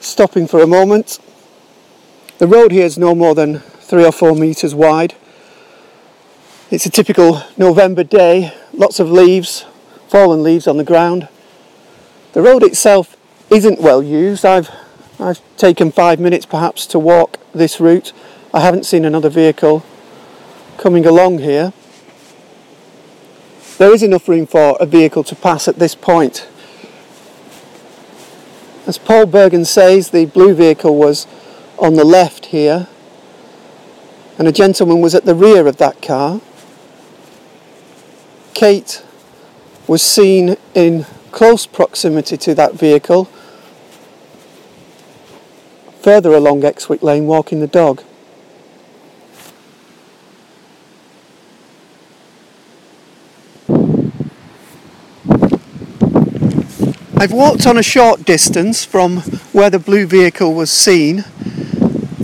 Stopping 0.00 0.46
for 0.46 0.62
a 0.62 0.66
moment. 0.66 1.18
The 2.38 2.46
road 2.46 2.72
here 2.72 2.86
is 2.86 2.96
no 2.96 3.14
more 3.14 3.34
than 3.34 3.62
three 3.92 4.06
or 4.06 4.10
four 4.10 4.34
metres 4.34 4.74
wide. 4.74 5.14
It's 6.70 6.86
a 6.86 6.90
typical 6.90 7.42
November 7.58 8.02
day, 8.02 8.54
lots 8.72 8.98
of 8.98 9.12
leaves, 9.12 9.66
fallen 10.08 10.42
leaves 10.42 10.66
on 10.66 10.78
the 10.78 10.82
ground. 10.82 11.28
The 12.32 12.40
road 12.40 12.62
itself 12.62 13.18
isn't 13.50 13.82
well 13.82 14.02
used. 14.02 14.46
I've, 14.46 14.70
I've 15.20 15.42
taken 15.58 15.92
five 15.92 16.18
minutes 16.18 16.46
perhaps 16.46 16.86
to 16.86 16.98
walk 16.98 17.36
this 17.52 17.80
route. 17.80 18.14
I 18.54 18.60
haven't 18.60 18.86
seen 18.86 19.04
another 19.04 19.28
vehicle 19.28 19.84
coming 20.78 21.04
along 21.04 21.40
here. 21.40 21.74
There 23.76 23.92
is 23.92 24.02
enough 24.02 24.26
room 24.26 24.46
for 24.46 24.74
a 24.80 24.86
vehicle 24.86 25.22
to 25.24 25.34
pass 25.34 25.68
at 25.68 25.78
this 25.78 25.94
point. 25.94 26.48
As 28.86 28.96
Paul 28.96 29.26
Bergen 29.26 29.66
says, 29.66 30.12
the 30.12 30.24
blue 30.24 30.54
vehicle 30.54 30.96
was 30.96 31.26
on 31.78 31.92
the 31.92 32.06
left 32.06 32.46
here 32.46 32.88
and 34.42 34.48
a 34.48 34.52
gentleman 34.52 35.00
was 35.00 35.14
at 35.14 35.24
the 35.24 35.36
rear 35.36 35.68
of 35.68 35.76
that 35.76 36.02
car. 36.02 36.40
Kate 38.54 39.00
was 39.86 40.02
seen 40.02 40.56
in 40.74 41.06
close 41.30 41.64
proximity 41.64 42.36
to 42.36 42.52
that 42.52 42.74
vehicle, 42.74 43.26
further 46.00 46.32
along 46.32 46.62
Exwick 46.62 47.04
Lane 47.04 47.28
walking 47.28 47.60
the 47.60 47.68
dog. 47.68 48.02
I've 57.16 57.32
walked 57.32 57.64
on 57.68 57.78
a 57.78 57.82
short 57.84 58.24
distance 58.24 58.84
from 58.84 59.18
where 59.52 59.70
the 59.70 59.78
blue 59.78 60.04
vehicle 60.04 60.52
was 60.52 60.72
seen 60.72 61.24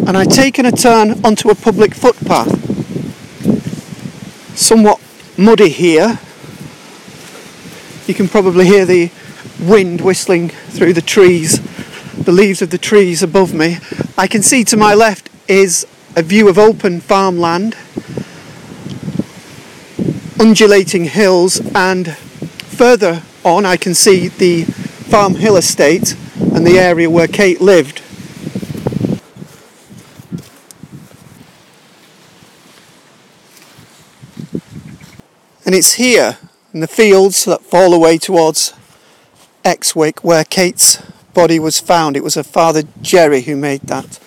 and 0.09 0.17
I'd 0.17 0.31
taken 0.31 0.65
a 0.65 0.73
turn 0.73 1.23
onto 1.23 1.51
a 1.51 1.55
public 1.55 1.95
footpath. 1.95 2.49
Somewhat 4.59 5.03
muddy 5.37 5.69
here. 5.69 6.19
You 8.07 8.15
can 8.15 8.27
probably 8.27 8.65
hear 8.65 8.87
the 8.87 9.11
wind 9.61 10.01
whistling 10.01 10.49
through 10.49 10.95
the 10.95 11.03
trees, 11.03 11.61
the 12.25 12.33
leaves 12.33 12.63
of 12.63 12.71
the 12.71 12.79
trees 12.79 13.23
above 13.23 13.53
me. 13.53 13.77
I 14.17 14.27
can 14.27 14.43
see 14.43 14.65
to 14.65 14.79
my 14.79 14.95
left 14.95 15.29
is 15.47 15.87
a 16.17 16.23
view 16.23 16.49
of 16.49 16.59
open 16.59 17.01
farmland, 17.01 17.77
undulating 20.41 21.05
hills, 21.05 21.61
and 21.75 22.17
further 22.17 23.23
on 23.45 23.67
I 23.67 23.77
can 23.77 23.93
see 23.95 24.29
the 24.29 24.65
Farm 24.65 25.35
Hill 25.35 25.59
estate 25.59 26.17
and 26.41 26.67
the 26.67 26.79
area 26.79 27.11
where 27.11 27.29
Kate 27.29 27.61
lived. 27.61 28.01
And 35.69 35.75
it's 35.75 35.97
here 35.97 36.39
in 36.73 36.81
the 36.81 36.89
fields 36.89 37.45
that 37.45 37.61
fall 37.61 37.93
away 37.93 38.17
towards 38.17 38.73
Exwick 39.67 40.21
where 40.25 40.43
Kate's 40.43 40.97
body 41.35 41.59
was 41.59 41.79
found. 41.79 42.17
It 42.17 42.25
was 42.25 42.37
her 42.37 42.43
father 42.43 42.85
Jerry 43.03 43.43
who 43.43 43.55
made 43.55 43.83
that 43.83 44.19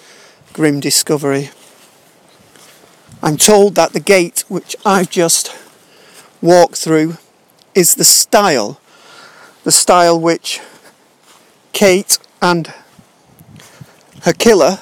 grim 0.53 0.79
discovery. 0.79 1.49
I'm 3.23 3.37
told 3.37 3.73
that 3.73 3.93
the 3.93 3.99
gate 3.99 4.43
which 4.49 4.75
I've 4.85 5.09
just 5.09 5.51
walked 6.43 6.75
through 6.75 7.17
is 7.73 7.95
the 7.95 8.03
stile, 8.03 8.79
the 9.63 9.71
stile 9.71 10.19
which 10.19 10.59
Kate 11.73 12.19
and 12.39 12.71
her 14.25 14.33
killer 14.33 14.77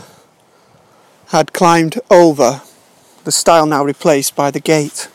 had 1.27 1.53
climbed 1.53 2.01
over, 2.11 2.63
the 3.23 3.31
stile 3.31 3.65
now 3.65 3.81
replaced 3.81 4.35
by 4.35 4.51
the 4.51 4.59
gate. 4.59 5.07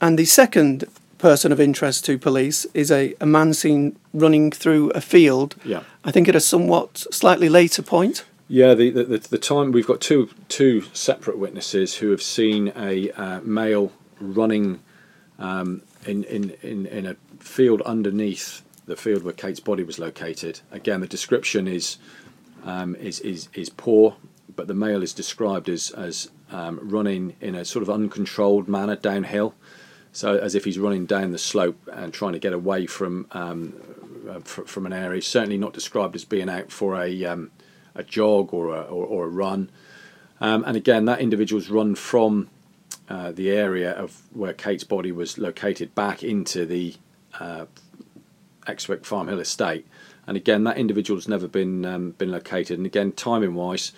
And 0.00 0.18
the 0.18 0.24
second 0.24 0.84
person 1.18 1.52
of 1.52 1.60
interest 1.60 2.04
to 2.04 2.18
police 2.18 2.66
is 2.74 2.90
a, 2.90 3.14
a 3.20 3.26
man 3.26 3.54
seen 3.54 3.96
running 4.12 4.50
through 4.50 4.90
a 4.90 5.00
field. 5.00 5.56
Yeah. 5.64 5.82
I 6.04 6.10
think 6.10 6.28
at 6.28 6.36
a 6.36 6.40
somewhat 6.40 7.06
slightly 7.10 7.48
later 7.48 7.82
point. 7.82 8.24
Yeah, 8.48 8.74
the, 8.74 8.90
the, 8.90 9.18
the 9.18 9.38
time 9.38 9.72
we've 9.72 9.86
got 9.86 10.00
two 10.00 10.30
two 10.48 10.82
separate 10.92 11.36
witnesses 11.36 11.96
who 11.96 12.10
have 12.10 12.22
seen 12.22 12.72
a 12.76 13.10
uh, 13.12 13.40
male 13.40 13.92
running 14.20 14.80
um, 15.38 15.82
in, 16.04 16.22
in, 16.24 16.50
in, 16.62 16.86
in 16.86 17.06
a 17.06 17.16
field 17.40 17.82
underneath 17.82 18.62
the 18.86 18.96
field 18.96 19.24
where 19.24 19.32
Kate's 19.32 19.58
body 19.58 19.82
was 19.82 19.98
located. 19.98 20.60
Again, 20.70 21.00
the 21.00 21.08
description 21.08 21.66
is 21.66 21.98
um, 22.64 22.94
is, 22.96 23.20
is 23.20 23.48
is 23.54 23.68
poor, 23.68 24.16
but 24.54 24.68
the 24.68 24.74
male 24.74 25.02
is 25.02 25.12
described 25.12 25.68
as 25.68 25.90
as 25.90 26.30
um, 26.52 26.78
running 26.82 27.34
in 27.40 27.56
a 27.56 27.64
sort 27.64 27.82
of 27.82 27.90
uncontrolled 27.90 28.68
manner 28.68 28.96
downhill. 28.96 29.54
So 30.16 30.38
as 30.38 30.54
if 30.54 30.64
he's 30.64 30.78
running 30.78 31.04
down 31.04 31.32
the 31.32 31.38
slope 31.38 31.78
and 31.92 32.10
trying 32.10 32.32
to 32.32 32.38
get 32.38 32.54
away 32.54 32.86
from 32.86 33.26
um, 33.32 33.74
uh, 34.26 34.40
from 34.40 34.86
an 34.86 34.92
area. 34.94 35.16
He's 35.16 35.26
certainly 35.26 35.58
not 35.58 35.74
described 35.74 36.16
as 36.16 36.24
being 36.24 36.48
out 36.48 36.72
for 36.72 36.98
a 36.98 37.24
um, 37.26 37.50
a 37.94 38.02
jog 38.02 38.54
or 38.54 38.74
a, 38.74 38.80
or, 38.80 39.04
or 39.04 39.24
a 39.26 39.28
run. 39.28 39.70
Um, 40.40 40.64
and 40.66 40.74
again, 40.74 41.04
that 41.04 41.20
individual's 41.20 41.68
run 41.68 41.94
from 41.94 42.48
uh, 43.10 43.32
the 43.32 43.50
area 43.50 43.92
of 43.92 44.22
where 44.32 44.54
Kate's 44.54 44.84
body 44.84 45.12
was 45.12 45.36
located 45.36 45.94
back 45.94 46.22
into 46.22 46.64
the 46.64 46.94
uh, 47.38 47.66
Exwick 48.66 49.04
Farm 49.04 49.28
Hill 49.28 49.40
estate. 49.40 49.86
And 50.26 50.34
again, 50.36 50.64
that 50.64 50.78
individual's 50.78 51.28
never 51.28 51.46
been 51.46 51.84
um, 51.84 52.12
been 52.12 52.30
located. 52.32 52.78
And 52.78 52.86
again, 52.86 53.12
timing 53.12 53.54
wise, 53.54 53.92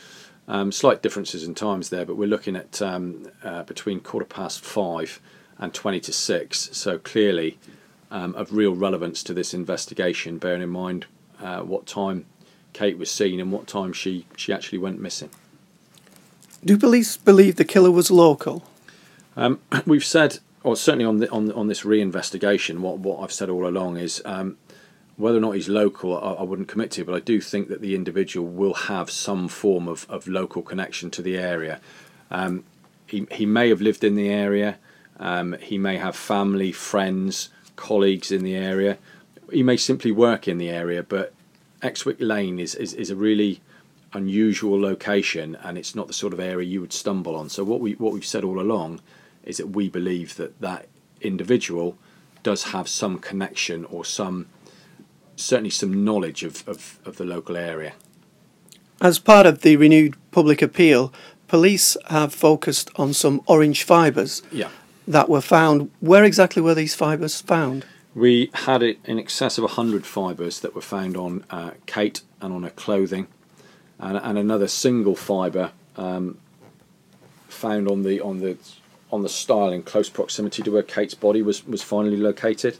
um, 0.48 0.72
slight 0.72 1.00
differences 1.00 1.44
in 1.44 1.54
times 1.54 1.90
there, 1.90 2.04
but 2.04 2.16
we're 2.16 2.26
looking 2.26 2.56
at 2.56 2.82
um, 2.82 3.30
uh, 3.44 3.62
between 3.62 4.00
quarter 4.00 4.26
past 4.26 4.64
five 4.64 5.20
and 5.58 5.74
20 5.74 6.00
to 6.00 6.12
6. 6.12 6.70
So 6.72 6.98
clearly 6.98 7.58
um, 8.10 8.34
of 8.34 8.52
real 8.52 8.74
relevance 8.74 9.22
to 9.24 9.34
this 9.34 9.52
investigation, 9.52 10.38
bearing 10.38 10.62
in 10.62 10.70
mind 10.70 11.06
uh, 11.40 11.60
what 11.60 11.86
time 11.86 12.26
Kate 12.72 12.98
was 12.98 13.10
seen 13.10 13.40
and 13.40 13.52
what 13.52 13.66
time 13.66 13.92
she, 13.92 14.26
she 14.36 14.52
actually 14.52 14.78
went 14.78 15.00
missing. 15.00 15.30
Do 16.64 16.76
police 16.76 17.16
believe 17.16 17.56
the 17.56 17.64
killer 17.64 17.90
was 17.90 18.10
local? 18.10 18.64
Um, 19.36 19.60
we've 19.86 20.04
said, 20.04 20.38
or 20.62 20.76
certainly 20.76 21.04
on 21.04 21.18
the, 21.18 21.30
on 21.30 21.52
on 21.52 21.68
this 21.68 21.82
reinvestigation, 21.82 22.80
what 22.80 22.98
what 22.98 23.22
I've 23.22 23.32
said 23.32 23.48
all 23.48 23.66
along 23.66 23.96
is 23.96 24.20
um, 24.24 24.58
whether 25.16 25.38
or 25.38 25.40
not 25.40 25.52
he's 25.52 25.68
local, 25.68 26.16
I, 26.16 26.34
I, 26.34 26.42
wouldn't 26.42 26.68
commit 26.68 26.90
to, 26.92 27.04
but 27.04 27.14
I 27.14 27.20
do 27.20 27.40
think 27.40 27.68
that 27.68 27.80
the 27.80 27.94
individual 27.94 28.48
will 28.48 28.74
have 28.74 29.10
some 29.10 29.48
form 29.48 29.88
of, 29.88 30.06
of 30.08 30.26
local 30.28 30.62
connection 30.62 31.10
to 31.12 31.22
the 31.22 31.36
area. 31.36 31.80
Um, 32.30 32.64
he 33.06 33.26
he 33.30 33.46
may 33.46 33.68
have 33.68 33.80
lived 33.80 34.02
in 34.02 34.16
the 34.16 34.28
area. 34.28 34.78
Um, 35.18 35.56
he 35.60 35.78
may 35.78 35.96
have 35.96 36.16
family, 36.16 36.72
friends, 36.72 37.50
colleagues 37.76 38.30
in 38.30 38.44
the 38.44 38.54
area. 38.54 38.98
He 39.50 39.62
may 39.62 39.76
simply 39.76 40.12
work 40.12 40.46
in 40.46 40.58
the 40.58 40.68
area, 40.68 41.02
but 41.02 41.32
Exwick 41.82 42.16
Lane 42.20 42.58
is, 42.58 42.74
is, 42.74 42.92
is 42.94 43.10
a 43.10 43.16
really 43.16 43.60
unusual 44.12 44.80
location 44.80 45.56
and 45.62 45.76
it's 45.76 45.94
not 45.94 46.06
the 46.06 46.12
sort 46.12 46.32
of 46.32 46.40
area 46.40 46.66
you 46.66 46.80
would 46.80 46.92
stumble 46.92 47.36
on. 47.36 47.48
So 47.48 47.62
what 47.64 47.80
we 47.80 47.92
what 47.92 48.12
we've 48.12 48.24
said 48.24 48.44
all 48.44 48.60
along 48.60 49.00
is 49.44 49.58
that 49.58 49.68
we 49.68 49.88
believe 49.88 50.36
that 50.36 50.60
that 50.60 50.86
individual 51.20 51.96
does 52.42 52.64
have 52.64 52.88
some 52.88 53.18
connection 53.18 53.84
or 53.86 54.04
some 54.04 54.46
certainly 55.36 55.70
some 55.70 56.04
knowledge 56.04 56.42
of, 56.42 56.66
of, 56.68 56.98
of 57.04 57.16
the 57.16 57.24
local 57.24 57.56
area. 57.56 57.92
As 59.00 59.18
part 59.18 59.46
of 59.46 59.60
the 59.60 59.76
renewed 59.76 60.16
public 60.32 60.60
appeal, 60.62 61.12
police 61.46 61.96
have 62.06 62.34
focused 62.34 62.90
on 62.96 63.12
some 63.12 63.42
orange 63.46 63.84
fibres 63.84 64.42
Yeah. 64.50 64.70
That 65.08 65.28
were 65.28 65.40
found. 65.40 65.90
Where 66.00 66.24
exactly 66.24 66.62
were 66.62 66.74
these 66.74 66.94
fibres 66.94 67.40
found? 67.40 67.84
We 68.14 68.50
had 68.52 68.82
it 68.82 68.98
in 69.04 69.18
excess 69.18 69.58
of 69.58 69.64
100 69.64 70.06
fibres 70.06 70.60
that 70.60 70.74
were 70.74 70.80
found 70.80 71.16
on 71.16 71.44
uh, 71.50 71.72
Kate 71.86 72.22
and 72.40 72.52
on 72.52 72.62
her 72.62 72.70
clothing, 72.70 73.26
and, 73.98 74.18
and 74.18 74.38
another 74.38 74.68
single 74.68 75.16
fibre 75.16 75.72
um, 75.96 76.38
found 77.48 77.88
on 77.88 78.02
the 78.02 78.20
on 78.20 78.40
the 78.40 78.56
on 79.10 79.22
the 79.22 79.28
stile 79.28 79.72
in 79.72 79.82
close 79.82 80.08
proximity 80.08 80.62
to 80.62 80.70
where 80.70 80.82
Kate's 80.82 81.14
body 81.14 81.42
was 81.42 81.66
was 81.66 81.82
finally 81.82 82.16
located. 82.16 82.78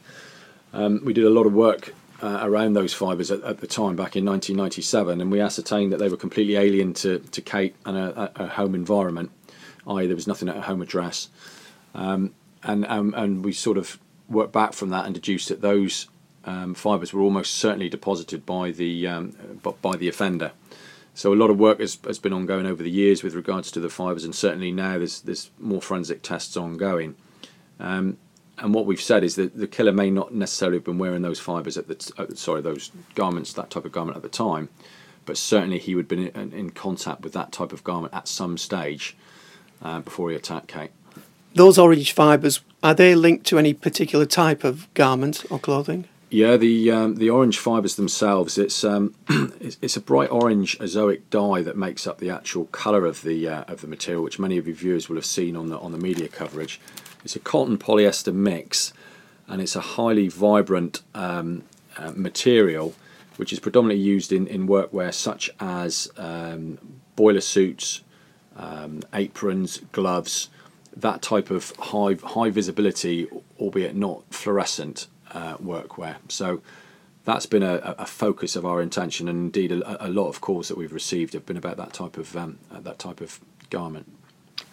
Um, 0.72 1.00
we 1.04 1.12
did 1.12 1.24
a 1.24 1.30
lot 1.30 1.46
of 1.46 1.54
work 1.54 1.94
uh, 2.22 2.40
around 2.42 2.74
those 2.74 2.92
fibres 2.92 3.30
at, 3.30 3.42
at 3.42 3.58
the 3.60 3.66
time 3.66 3.96
back 3.96 4.16
in 4.16 4.24
1997, 4.24 5.20
and 5.20 5.30
we 5.30 5.40
ascertained 5.40 5.92
that 5.92 5.98
they 5.98 6.08
were 6.08 6.16
completely 6.16 6.56
alien 6.56 6.92
to, 6.94 7.20
to 7.20 7.40
Kate 7.40 7.74
and 7.86 7.96
her, 7.96 8.30
her 8.36 8.46
home 8.48 8.74
environment, 8.74 9.30
i.e., 9.86 10.06
there 10.06 10.16
was 10.16 10.26
nothing 10.26 10.48
at 10.48 10.56
her 10.56 10.62
home 10.62 10.82
address. 10.82 11.28
Um, 11.94 12.34
and, 12.62 12.86
um, 12.86 13.14
and 13.16 13.44
we 13.44 13.52
sort 13.52 13.78
of 13.78 13.98
worked 14.28 14.52
back 14.52 14.72
from 14.72 14.90
that 14.90 15.06
and 15.06 15.14
deduced 15.14 15.48
that 15.48 15.60
those 15.60 16.08
um, 16.44 16.74
fibres 16.74 17.12
were 17.12 17.20
almost 17.20 17.54
certainly 17.54 17.88
deposited 17.88 18.46
by 18.46 18.70
the 18.70 19.06
um, 19.06 19.36
by 19.82 19.96
the 19.96 20.08
offender. 20.08 20.52
So 21.14 21.32
a 21.32 21.34
lot 21.34 21.50
of 21.50 21.58
work 21.58 21.80
has, 21.80 21.98
has 22.06 22.18
been 22.18 22.32
ongoing 22.32 22.64
over 22.64 22.82
the 22.82 22.90
years 22.90 23.22
with 23.22 23.34
regards 23.34 23.70
to 23.72 23.80
the 23.80 23.88
fibres, 23.88 24.24
and 24.24 24.34
certainly 24.34 24.70
now 24.70 24.98
there's 24.98 25.20
there's 25.22 25.50
more 25.58 25.82
forensic 25.82 26.22
tests 26.22 26.56
ongoing. 26.56 27.16
Um, 27.80 28.18
and 28.56 28.74
what 28.74 28.86
we've 28.86 29.00
said 29.00 29.22
is 29.22 29.36
that 29.36 29.56
the 29.56 29.68
killer 29.68 29.92
may 29.92 30.10
not 30.10 30.34
necessarily 30.34 30.78
have 30.78 30.84
been 30.84 30.98
wearing 30.98 31.22
those 31.22 31.38
fibres 31.38 31.76
at 31.76 31.86
the 31.86 31.94
t- 31.96 32.12
uh, 32.18 32.26
sorry 32.34 32.60
those 32.60 32.90
garments 33.14 33.52
that 33.52 33.70
type 33.70 33.84
of 33.84 33.92
garment 33.92 34.16
at 34.16 34.22
the 34.22 34.28
time, 34.28 34.68
but 35.26 35.36
certainly 35.36 35.78
he 35.78 35.94
would 35.94 36.04
have 36.04 36.08
been 36.08 36.28
in, 36.28 36.52
in 36.52 36.70
contact 36.70 37.22
with 37.22 37.32
that 37.34 37.52
type 37.52 37.72
of 37.72 37.84
garment 37.84 38.14
at 38.14 38.26
some 38.26 38.56
stage 38.56 39.16
uh, 39.82 40.00
before 40.00 40.30
he 40.30 40.36
attacked 40.36 40.68
Kate. 40.68 40.90
Those 41.54 41.78
orange 41.78 42.12
fibres, 42.12 42.60
are 42.82 42.94
they 42.94 43.14
linked 43.14 43.46
to 43.46 43.58
any 43.58 43.74
particular 43.74 44.26
type 44.26 44.64
of 44.64 44.92
garment 44.94 45.44
or 45.50 45.58
clothing? 45.58 46.06
Yeah, 46.30 46.58
the 46.58 46.90
um, 46.90 47.14
the 47.16 47.30
orange 47.30 47.58
fibres 47.58 47.96
themselves. 47.96 48.58
It's 48.58 48.84
um, 48.84 49.14
it's, 49.60 49.78
it's 49.80 49.96
a 49.96 50.00
bright 50.00 50.30
orange 50.30 50.78
azoic 50.78 51.22
dye 51.30 51.62
that 51.62 51.76
makes 51.76 52.06
up 52.06 52.18
the 52.18 52.28
actual 52.28 52.66
colour 52.66 53.06
of 53.06 53.22
the 53.22 53.48
uh, 53.48 53.62
of 53.62 53.80
the 53.80 53.86
material, 53.86 54.22
which 54.22 54.38
many 54.38 54.58
of 54.58 54.66
your 54.66 54.76
viewers 54.76 55.08
will 55.08 55.16
have 55.16 55.24
seen 55.24 55.56
on 55.56 55.68
the 55.70 55.78
on 55.78 55.92
the 55.92 55.98
media 55.98 56.28
coverage. 56.28 56.80
It's 57.24 57.34
a 57.34 57.40
cotton 57.40 57.78
polyester 57.78 58.32
mix, 58.34 58.92
and 59.46 59.62
it's 59.62 59.74
a 59.74 59.80
highly 59.80 60.28
vibrant 60.28 61.00
um, 61.14 61.62
uh, 61.96 62.12
material, 62.14 62.94
which 63.36 63.52
is 63.52 63.58
predominantly 63.58 64.04
used 64.04 64.30
in, 64.30 64.46
in 64.46 64.68
workwear 64.68 65.14
such 65.14 65.50
as 65.58 66.10
um, 66.18 66.78
boiler 67.16 67.40
suits, 67.40 68.02
um, 68.54 69.00
aprons, 69.14 69.78
gloves, 69.92 70.50
that 71.00 71.22
type 71.22 71.50
of 71.50 71.72
high 71.78 72.16
high 72.22 72.50
visibility, 72.50 73.26
albeit 73.60 73.94
not 73.94 74.22
fluorescent 74.30 75.06
uh, 75.32 75.56
workwear. 75.58 76.16
So 76.28 76.60
that's 77.24 77.46
been 77.46 77.62
a, 77.62 77.94
a 77.98 78.06
focus 78.06 78.56
of 78.56 78.64
our 78.64 78.80
intention, 78.82 79.28
and 79.28 79.38
indeed 79.38 79.70
a, 79.72 80.06
a 80.06 80.08
lot 80.08 80.28
of 80.28 80.40
calls 80.40 80.68
that 80.68 80.76
we've 80.78 80.92
received 80.92 81.34
have 81.34 81.46
been 81.46 81.56
about 81.56 81.76
that 81.76 81.92
type 81.92 82.16
of 82.16 82.36
um, 82.36 82.58
uh, 82.72 82.80
that 82.80 82.98
type 82.98 83.20
of 83.20 83.40
garment. 83.70 84.10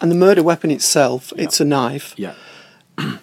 And 0.00 0.10
the 0.10 0.16
murder 0.16 0.42
weapon 0.42 0.70
itself, 0.70 1.32
Yeah. 1.36 1.44
it's 1.44 1.60
a 1.60 1.64
knife. 1.64 2.14
Yeah. 2.16 2.34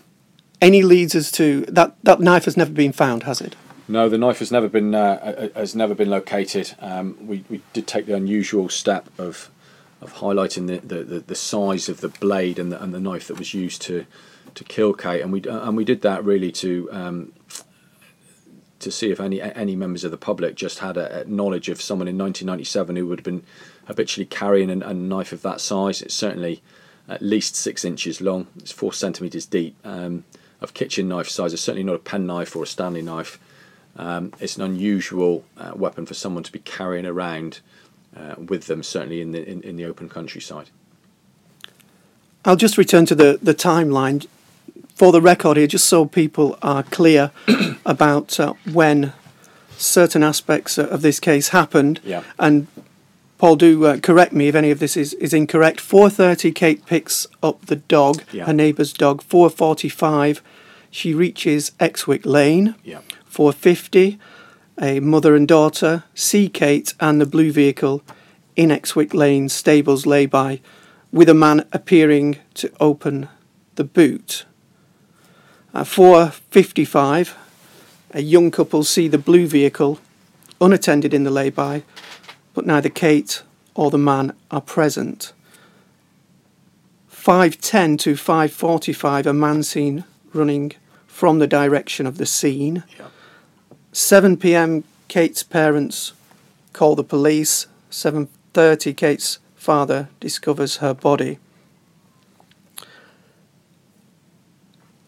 Any 0.62 0.82
leads 0.82 1.14
as 1.14 1.32
to 1.34 1.62
that 1.68 1.96
that 2.04 2.20
knife 2.22 2.46
has 2.46 2.56
never 2.56 2.72
been 2.72 2.94
found, 2.94 3.24
has 3.24 3.42
it? 3.42 3.56
No, 3.88 4.08
the 4.08 4.18
knife 4.18 4.40
has 4.40 4.50
never 4.52 4.70
been 4.70 4.96
uh, 4.96 5.50
uh, 5.54 5.60
has 5.60 5.76
never 5.76 5.94
been 5.94 6.10
located. 6.10 6.74
Um, 6.80 7.18
we 7.28 7.44
we 7.50 7.62
did 7.74 7.86
take 7.86 8.06
the 8.06 8.16
unusual 8.16 8.70
step 8.70 9.10
of 9.18 9.50
of 10.04 10.16
highlighting 10.16 10.68
the, 10.68 10.78
the, 10.86 11.04
the, 11.04 11.20
the 11.20 11.36
size 11.36 11.90
of 11.90 12.02
the 12.02 12.10
blade 12.10 12.60
and 12.60 12.72
the, 12.72 12.82
and 12.82 12.94
the 12.94 13.00
knife 13.00 13.28
that 13.28 13.38
was 13.38 13.54
used 13.54 13.82
to 13.84 14.06
to 14.56 14.64
kill 14.64 14.94
Kate, 14.94 15.22
and 15.22 15.32
we 15.32 15.42
and 15.48 15.76
we 15.76 15.84
did 15.84 16.02
that 16.02 16.24
really 16.24 16.52
to 16.52 16.88
um, 16.92 17.34
to 18.80 18.92
see 18.92 19.10
if 19.10 19.20
any 19.20 19.42
any 19.42 19.76
members 19.76 20.04
of 20.04 20.12
the 20.12 20.18
public 20.18 20.56
just 20.56 20.80
had 20.80 20.96
a, 20.96 21.22
a 21.22 21.26
knowledge 21.26 21.70
of 21.70 21.82
someone 21.82 22.08
in 22.08 22.18
1997 22.18 22.96
who 22.96 23.08
would 23.08 23.20
have 23.20 23.26
been 23.26 23.44
habitually 23.86 24.26
carrying 24.26 24.70
an, 24.70 24.84
a 24.84 24.94
knife 24.94 25.32
of 25.32 25.42
that 25.42 25.60
size. 25.60 26.02
It's 26.02 26.14
certainly 26.14 26.62
at 27.10 27.22
least 27.22 27.56
six 27.56 27.84
inches 27.84 28.22
long. 28.22 28.48
It's 28.58 28.72
four 28.72 28.94
centimeters 28.94 29.46
deep. 29.46 29.76
Um, 29.84 30.24
of 30.64 30.74
kitchen 30.74 31.10
knife 31.10 31.28
size. 31.28 31.54
It's 31.54 31.62
certainly 31.62 31.84
not 31.84 31.96
a 31.96 32.00
pen 32.00 32.26
knife 32.26 32.56
or 32.56 32.64
a 32.64 32.68
Stanley 32.68 33.02
knife. 33.02 33.38
Um, 33.96 34.32
it's 34.40 34.56
an 34.56 34.64
unusual 34.64 35.44
uh, 35.58 35.74
weapon 35.76 36.08
for 36.08 36.16
someone 36.16 36.44
to 36.44 36.52
be 36.52 36.60
carrying 36.60 37.06
around 37.06 37.60
uh, 38.16 38.36
with 38.38 38.68
them, 38.68 38.84
certainly 38.84 39.22
in 39.22 39.32
the 39.32 39.48
in, 39.48 39.62
in 39.62 39.76
the 39.76 39.86
open 39.86 40.10
countryside. 40.10 40.70
I'll 42.46 42.58
just 42.58 42.78
return 42.78 43.06
to 43.06 43.16
the, 43.16 43.40
the 43.42 43.54
timeline 43.54 44.28
for 44.96 45.12
the 45.12 45.22
record 45.22 45.56
here, 45.58 45.68
just 45.68 45.88
so 45.88 46.06
people 46.06 46.58
are 46.62 46.84
clear 46.84 47.32
about 47.86 48.38
uh, 48.40 48.54
when 48.72 49.14
certain 49.78 50.24
aspects 50.24 50.78
of 50.78 51.02
this 51.02 51.20
case 51.20 51.50
happened. 51.50 52.02
Yeah. 52.04 52.24
And 52.38 52.68
Paul, 53.38 53.56
do 53.56 53.86
uh, 53.86 53.98
correct 54.00 54.34
me 54.34 54.48
if 54.50 54.56
any 54.56 54.72
of 54.72 54.80
this 54.80 54.96
is, 54.98 55.14
is 55.16 55.34
incorrect. 55.34 55.80
4.30, 55.80 56.54
Kate 56.54 56.86
picks 56.86 57.28
up 57.42 57.66
the 57.66 57.78
dog, 57.78 58.24
Yeah. 58.32 58.46
her 58.46 58.54
neighbour's 58.54 58.94
dog. 58.94 59.24
4.45, 59.24 60.42
she 60.92 61.14
reaches 61.14 61.72
Exwick 61.80 62.26
Lane. 62.26 62.76
Yeah. 62.84 63.00
4.50, 63.32 64.20
a 64.82 65.00
mother 65.00 65.36
and 65.36 65.48
daughter 65.48 66.04
see 66.14 66.50
Kate 66.50 66.94
and 67.00 67.22
the 67.22 67.26
blue 67.26 67.52
vehicle 67.52 68.04
in 68.56 68.70
Exwick 68.70 69.14
Lane 69.14 69.50
stables 69.50 70.06
lay-by, 70.06 70.62
with 71.12 71.30
a 71.30 71.34
man 71.34 71.66
appearing 71.72 72.38
to 72.56 72.72
open 72.80 73.30
the 73.76 73.84
boot. 73.84 74.46
At 75.74 75.86
4.55, 75.86 77.34
a 78.12 78.22
young 78.22 78.52
couple 78.52 78.84
see 78.84 79.08
the 79.08 79.18
blue 79.18 79.48
vehicle 79.48 80.00
unattended 80.62 81.14
in 81.14 81.24
the 81.24 81.32
lay-by, 81.32 81.84
but 82.54 82.66
neither 82.66 82.90
Kate 82.90 83.42
or 83.74 83.90
the 83.90 83.98
man 83.98 84.34
are 84.52 84.62
present. 84.62 85.34
5.10 87.12 87.98
to 88.00 88.14
5.45, 88.14 89.26
a 89.26 89.34
man 89.34 89.64
seen 89.64 90.04
running 90.34 90.74
from 91.08 91.40
the 91.40 91.48
direction 91.48 92.06
of 92.06 92.18
the 92.18 92.26
scene. 92.26 92.84
7 93.94 94.38
p.m. 94.38 94.84
Kate's 95.08 95.44
parents 95.44 96.14
call 96.74 96.96
the 96.96 97.04
police. 97.04 97.68
7:30 97.92 98.98
Kate's 98.98 99.38
father 99.56 100.10
discovers 100.20 100.78
her 100.78 100.96
body. 100.96 101.38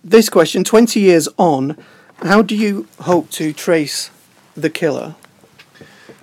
This 0.03 0.29
question 0.29 0.63
20 0.63 0.99
years 0.99 1.27
on, 1.37 1.83
how 2.21 2.43
do 2.43 2.55
you 2.55 2.87
hope 3.01 3.31
to 3.31 3.51
trace 3.53 4.11
the 4.55 4.69
killer? 4.69 5.15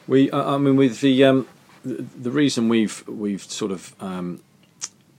We, 0.06 0.32
I 0.32 0.56
mean, 0.56 0.76
with 0.76 1.00
the 1.00 1.24
um, 1.24 1.48
the 1.84 2.30
reason 2.30 2.68
we've 2.68 3.06
we've 3.08 3.42
sort 3.42 3.72
of 3.72 3.96
um, 4.00 4.40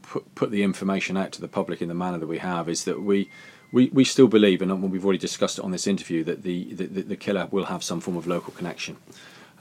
put 0.01 0.33
put 0.33 0.49
the 0.49 0.63
information 0.63 1.17
out 1.17 1.33
to 1.33 1.41
the 1.41 1.49
public 1.49 1.81
in 1.81 1.89
the 1.89 1.93
manner 1.93 2.17
that 2.19 2.27
we 2.27 2.37
have 2.37 2.69
is 2.69 2.85
that 2.85 3.01
we. 3.01 3.29
We, 3.73 3.89
we 3.89 4.03
still 4.03 4.27
believe, 4.27 4.61
and 4.61 4.91
we've 4.91 5.03
already 5.03 5.17
discussed 5.17 5.57
it 5.57 5.65
on 5.65 5.71
this 5.71 5.87
interview, 5.87 6.23
that 6.25 6.43
the, 6.43 6.75
the, 6.75 6.85
the 6.85 7.15
killer 7.15 7.47
will 7.49 7.65
have 7.65 7.83
some 7.83 7.99
form 7.99 8.15
of 8.15 8.27
local 8.27 8.53
connection. 8.53 8.97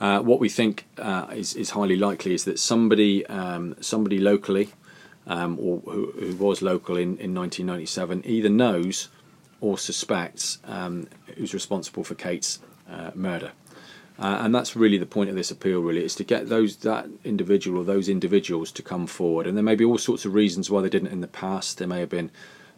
Uh, 0.03 0.21
what 0.21 0.39
we 0.39 0.51
think 0.51 0.87
uh, 0.99 1.29
is, 1.33 1.55
is 1.55 1.71
highly 1.71 1.97
likely 1.97 2.35
is 2.35 2.45
that 2.45 2.59
somebody 2.59 3.25
um, 3.27 3.75
somebody 3.81 4.19
locally, 4.19 4.71
um, 5.27 5.59
or 5.59 5.79
who, 5.79 6.13
who 6.13 6.37
was 6.37 6.61
local 6.61 6.97
in, 6.97 7.17
in 7.19 7.35
1997, 7.35 8.23
either 8.27 8.51
knows 8.51 9.09
or 9.63 9.79
suspects 9.79 10.59
um, 10.65 11.07
who's 11.37 11.55
responsible 11.55 12.05
for 12.05 12.15
Kate's 12.15 12.59
uh, 12.91 13.13
murder. 13.15 13.53
Uh, 14.19 14.39
and 14.41 14.55
that's 14.55 14.77
really 14.77 14.99
the 14.99 15.07
point 15.07 15.31
of 15.31 15.37
this 15.37 15.51
appeal. 15.51 15.81
Really, 15.81 16.05
is 16.05 16.15
to 16.17 16.25
get 16.25 16.51
those 16.51 16.77
that 16.79 17.07
individual 17.25 17.81
or 17.81 17.85
those 17.85 18.11
individuals 18.11 18.71
to 18.73 18.83
come 18.83 19.07
forward. 19.07 19.47
And 19.47 19.57
there 19.57 19.65
may 19.65 19.75
be 19.75 19.87
all 19.87 19.97
sorts 19.97 20.27
of 20.27 20.35
reasons 20.35 20.69
why 20.69 20.83
they 20.83 20.91
didn't 20.91 21.13
in 21.13 21.23
the 21.23 21.29
past. 21.29 21.79
There 21.79 21.89
may 21.89 22.01
have 22.01 22.11
been 22.11 22.31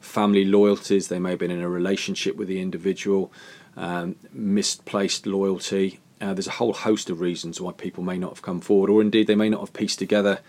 family 0.05 0.45
loyalties. 0.45 1.09
They 1.09 1.19
may 1.19 1.31
have 1.31 1.39
been 1.39 1.51
in 1.51 1.61
a 1.61 1.69
relationship 1.69 2.37
with 2.37 2.49
the 2.49 2.61
individual, 2.61 3.33
um, 3.77 4.17
misplaced 4.33 5.27
loyalty. 5.27 6.01
Uh, 6.21 6.35
there's 6.35 6.47
a 6.47 6.53
whole 6.53 6.73
host 6.73 7.11
of 7.11 7.21
reasons 7.21 7.61
why 7.61 7.73
people 7.73 8.05
may 8.05 8.19
not 8.19 8.31
have 8.31 8.43
come 8.43 8.61
forward, 8.61 8.91
or 8.91 9.01
indeed 9.01 9.27
they 9.27 9.35
may 9.35 9.49
not 9.49 9.61
have 9.61 9.73
pieced 9.73 9.99
together 9.99 10.41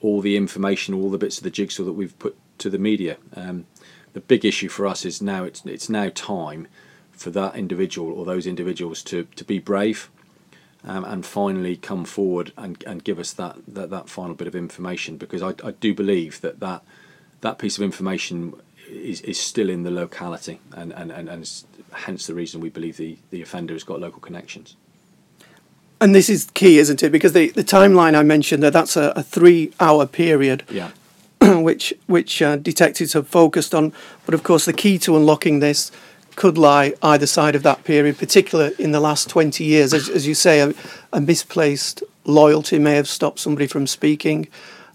all 0.00 0.20
the 0.20 0.36
information, 0.36 0.94
all 0.94 1.10
the 1.10 1.18
bits 1.18 1.38
of 1.38 1.44
the 1.44 1.50
jigsaw 1.50 1.84
that 1.84 1.92
we've 1.92 2.18
put 2.18 2.36
to 2.58 2.68
the 2.68 2.78
media. 2.78 3.16
Um, 3.36 3.66
the 4.12 4.20
big 4.20 4.44
issue 4.44 4.68
for 4.68 4.86
us 4.86 5.04
is 5.04 5.22
now 5.22 5.44
it's 5.44 5.64
it's 5.64 5.88
now 5.88 6.10
time 6.14 6.68
for 7.12 7.30
that 7.30 7.54
individual 7.54 8.12
or 8.12 8.24
those 8.24 8.46
individuals 8.46 9.02
to 9.04 9.24
to 9.36 9.44
be 9.44 9.58
brave 9.58 10.10
um, 10.84 11.04
and 11.04 11.24
finally 11.24 11.76
come 11.76 12.04
forward 12.04 12.52
and, 12.56 12.82
and 12.86 13.04
give 13.04 13.18
us 13.18 13.32
that, 13.34 13.56
that 13.68 13.90
that 13.90 14.08
final 14.08 14.34
bit 14.34 14.48
of 14.48 14.54
information 14.54 15.16
because 15.16 15.42
I, 15.42 15.54
I 15.64 15.70
do 15.72 15.94
believe 15.94 16.40
that, 16.40 16.60
that 16.60 16.82
that 17.40 17.58
piece 17.58 17.76
of 17.76 17.84
information 17.84 18.54
is, 18.92 19.20
is 19.22 19.40
still 19.40 19.68
in 19.70 19.82
the 19.82 19.90
locality, 19.90 20.60
and, 20.72 20.92
and, 20.92 21.10
and, 21.10 21.28
and 21.28 21.64
hence 21.92 22.26
the 22.26 22.34
reason 22.34 22.60
we 22.60 22.68
believe 22.68 22.96
the, 22.96 23.18
the 23.30 23.42
offender 23.42 23.74
has 23.74 23.84
got 23.84 24.00
local 24.00 24.20
connections. 24.20 24.76
And 26.00 26.14
this 26.14 26.28
is 26.28 26.50
key, 26.54 26.78
isn't 26.78 27.02
it? 27.02 27.10
Because 27.10 27.32
the, 27.32 27.50
the 27.50 27.62
timeline 27.64 28.16
I 28.16 28.22
mentioned 28.24 28.62
that 28.64 28.72
that's 28.72 28.96
a, 28.96 29.12
a 29.14 29.22
three 29.22 29.72
hour 29.78 30.06
period, 30.06 30.64
Yeah. 30.70 30.90
which 31.60 31.94
which 32.06 32.42
uh, 32.42 32.56
detectives 32.56 33.12
have 33.12 33.28
focused 33.28 33.74
on. 33.74 33.92
But 34.26 34.34
of 34.34 34.42
course, 34.42 34.64
the 34.64 34.72
key 34.72 34.98
to 35.00 35.16
unlocking 35.16 35.60
this 35.60 35.92
could 36.34 36.58
lie 36.58 36.94
either 37.02 37.26
side 37.26 37.54
of 37.54 37.62
that 37.62 37.84
period, 37.84 38.18
particularly 38.18 38.74
in 38.78 38.92
the 38.92 39.00
last 39.00 39.28
20 39.28 39.64
years. 39.64 39.92
As, 39.92 40.08
as 40.08 40.26
you 40.26 40.34
say, 40.34 40.60
a, 40.60 40.72
a 41.12 41.20
misplaced 41.20 42.02
loyalty 42.24 42.78
may 42.78 42.94
have 42.96 43.06
stopped 43.06 43.38
somebody 43.38 43.66
from 43.66 43.86
speaking, 43.86 44.48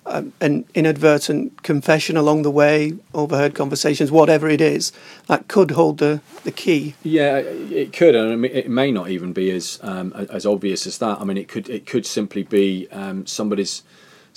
um, 0.07 0.33
an 0.41 0.65
inadvertent 0.73 1.63
confession 1.63 2.17
along 2.17 2.41
the 2.43 2.51
way, 2.51 2.93
overheard 3.13 3.53
conversations, 3.55 4.11
whatever 4.11 4.49
it 4.49 4.61
is, 4.61 4.91
that 5.27 5.47
could 5.47 5.71
hold 5.71 5.97
the, 5.97 6.21
the 6.43 6.51
key. 6.51 6.95
Yeah, 7.03 7.37
it 7.37 7.93
could, 7.93 8.15
and 8.15 8.45
it 8.45 8.69
may 8.69 8.91
not 8.91 9.09
even 9.09 9.33
be 9.33 9.51
as 9.51 9.79
um, 9.83 10.13
as 10.13 10.45
obvious 10.45 10.87
as 10.87 10.97
that. 10.99 11.19
I 11.19 11.23
mean, 11.23 11.37
it 11.37 11.47
could 11.47 11.69
it 11.69 11.85
could 11.85 12.05
simply 12.05 12.43
be 12.43 12.87
um, 12.91 13.25
somebody's 13.25 13.83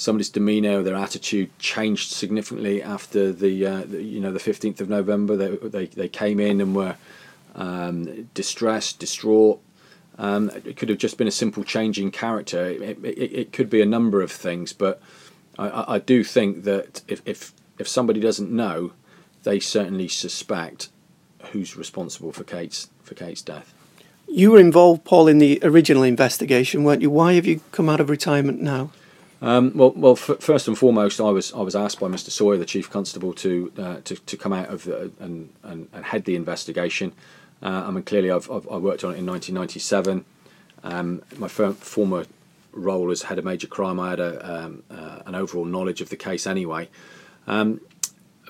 somebody's 0.00 0.30
demeanour, 0.30 0.82
their 0.82 0.94
attitude 0.94 1.50
changed 1.58 2.10
significantly 2.10 2.82
after 2.82 3.32
the, 3.32 3.66
uh, 3.66 3.82
the 3.84 4.02
you 4.02 4.18
know 4.18 4.32
the 4.32 4.40
fifteenth 4.40 4.80
of 4.80 4.88
November. 4.88 5.36
They, 5.36 5.56
they 5.56 5.86
they 5.86 6.08
came 6.08 6.40
in 6.40 6.60
and 6.60 6.74
were 6.74 6.96
um, 7.54 8.28
distressed, 8.34 8.98
distraught. 8.98 9.60
Um, 10.18 10.50
it 10.64 10.76
could 10.76 10.88
have 10.88 10.98
just 10.98 11.16
been 11.16 11.28
a 11.28 11.32
simple 11.32 11.64
change 11.64 11.98
in 11.98 12.10
character. 12.10 12.66
It, 12.66 13.02
it, 13.04 13.32
it 13.32 13.52
could 13.52 13.70
be 13.70 13.80
a 13.80 13.86
number 13.86 14.20
of 14.20 14.30
things, 14.30 14.72
but 14.72 15.00
I- 15.68 15.94
I, 15.94 15.98
do 15.98 16.24
think 16.24 16.64
that 16.64 17.02
if, 17.08 17.22
if 17.24 17.52
if 17.78 17.88
somebody 17.88 18.20
doesn't 18.20 18.50
know, 18.50 18.92
they 19.42 19.60
certainly 19.60 20.08
suspect 20.08 20.88
who's 21.52 21.76
responsible 21.76 22.32
for 22.32 22.44
Kate's 22.44 22.88
for 23.02 23.14
Kate's 23.14 23.42
death. 23.42 23.72
You 24.28 24.52
were 24.52 24.60
involved, 24.60 25.04
Paul, 25.04 25.26
in 25.26 25.38
the 25.38 25.58
original 25.62 26.02
investigation, 26.04 26.84
weren't 26.84 27.02
you? 27.02 27.10
Why 27.10 27.32
have 27.34 27.46
you 27.46 27.60
come 27.72 27.88
out 27.88 28.00
of 28.00 28.08
retirement 28.08 28.60
now? 28.62 28.90
Um, 29.42 29.72
well, 29.74 29.92
well. 29.96 30.12
F- 30.12 30.38
first 30.40 30.68
and 30.68 30.76
foremost, 30.78 31.20
I 31.20 31.30
was 31.30 31.52
I 31.52 31.60
was 31.60 31.74
asked 31.74 31.98
by 31.98 32.08
Mr. 32.08 32.30
Sawyer, 32.30 32.58
the 32.58 32.66
chief 32.66 32.90
constable, 32.90 33.32
to 33.34 33.72
uh, 33.78 33.96
to, 34.04 34.16
to 34.16 34.36
come 34.36 34.52
out 34.52 34.68
of 34.68 34.84
the, 34.84 35.10
and, 35.18 35.50
and 35.62 35.88
and 35.92 36.04
head 36.04 36.26
the 36.26 36.36
investigation. 36.36 37.12
Uh, 37.62 37.84
I 37.86 37.90
mean, 37.90 38.04
clearly, 38.04 38.30
I've, 38.30 38.50
I've 38.50 38.68
I 38.70 38.76
worked 38.76 39.02
on 39.02 39.14
it 39.14 39.18
in 39.18 39.26
1997. 39.26 40.24
Um, 40.82 41.22
my 41.38 41.48
former 41.48 42.24
role 42.72 43.10
as 43.10 43.22
head 43.22 43.38
of 43.38 43.44
major 43.44 43.66
crime, 43.66 43.98
I 43.98 44.10
had 44.10 44.20
a, 44.20 44.64
um, 44.64 44.82
uh, 44.90 45.20
an 45.26 45.34
overall 45.34 45.64
knowledge 45.64 46.00
of 46.00 46.08
the 46.08 46.16
case 46.16 46.46
anyway. 46.46 46.88
Um, 47.46 47.80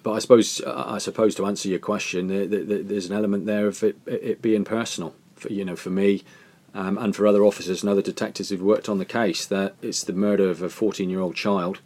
but 0.02 0.12
I 0.12 0.18
suppose 0.18 0.60
I 0.62 0.98
suppose 0.98 1.34
to 1.36 1.46
answer 1.46 1.68
your 1.68 1.78
question, 1.78 2.28
there, 2.28 2.46
there, 2.46 2.82
there's 2.82 3.06
an 3.06 3.16
element 3.16 3.46
there 3.46 3.66
of 3.66 3.82
it, 3.82 3.98
it 4.06 4.42
being 4.42 4.64
personal. 4.64 5.14
For, 5.36 5.52
you 5.52 5.64
know, 5.64 5.76
for 5.76 5.90
me, 5.90 6.22
um, 6.74 6.98
and 6.98 7.14
for 7.14 7.26
other 7.26 7.44
officers 7.44 7.82
and 7.82 7.90
other 7.90 8.02
detectives 8.02 8.50
who've 8.50 8.62
worked 8.62 8.88
on 8.88 8.98
the 8.98 9.04
case, 9.04 9.46
that 9.46 9.74
it's 9.82 10.04
the 10.04 10.12
murder 10.12 10.48
of 10.48 10.62
a 10.62 10.68
14-year-old 10.68 11.34
child. 11.34 11.80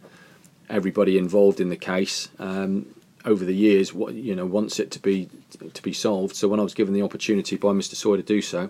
Everybody 0.69 1.17
involved 1.17 1.59
in 1.59 1.69
the 1.69 1.77
case 1.77 2.29
um, 2.39 2.87
over 3.23 3.43
the 3.45 3.55
years, 3.55 3.93
what 3.93 4.13
you 4.13 4.35
know, 4.35 4.45
wants 4.45 4.79
it 4.79 4.91
to 4.91 4.99
be 4.99 5.29
to 5.73 5.81
be 5.81 5.93
solved. 5.93 6.35
So 6.35 6.47
when 6.47 6.59
I 6.59 6.63
was 6.63 6.73
given 6.73 6.93
the 6.93 7.01
opportunity 7.01 7.55
by 7.55 7.69
Mr. 7.69 7.95
Sawyer 7.95 8.17
to 8.17 8.23
do 8.23 8.41
so, 8.41 8.69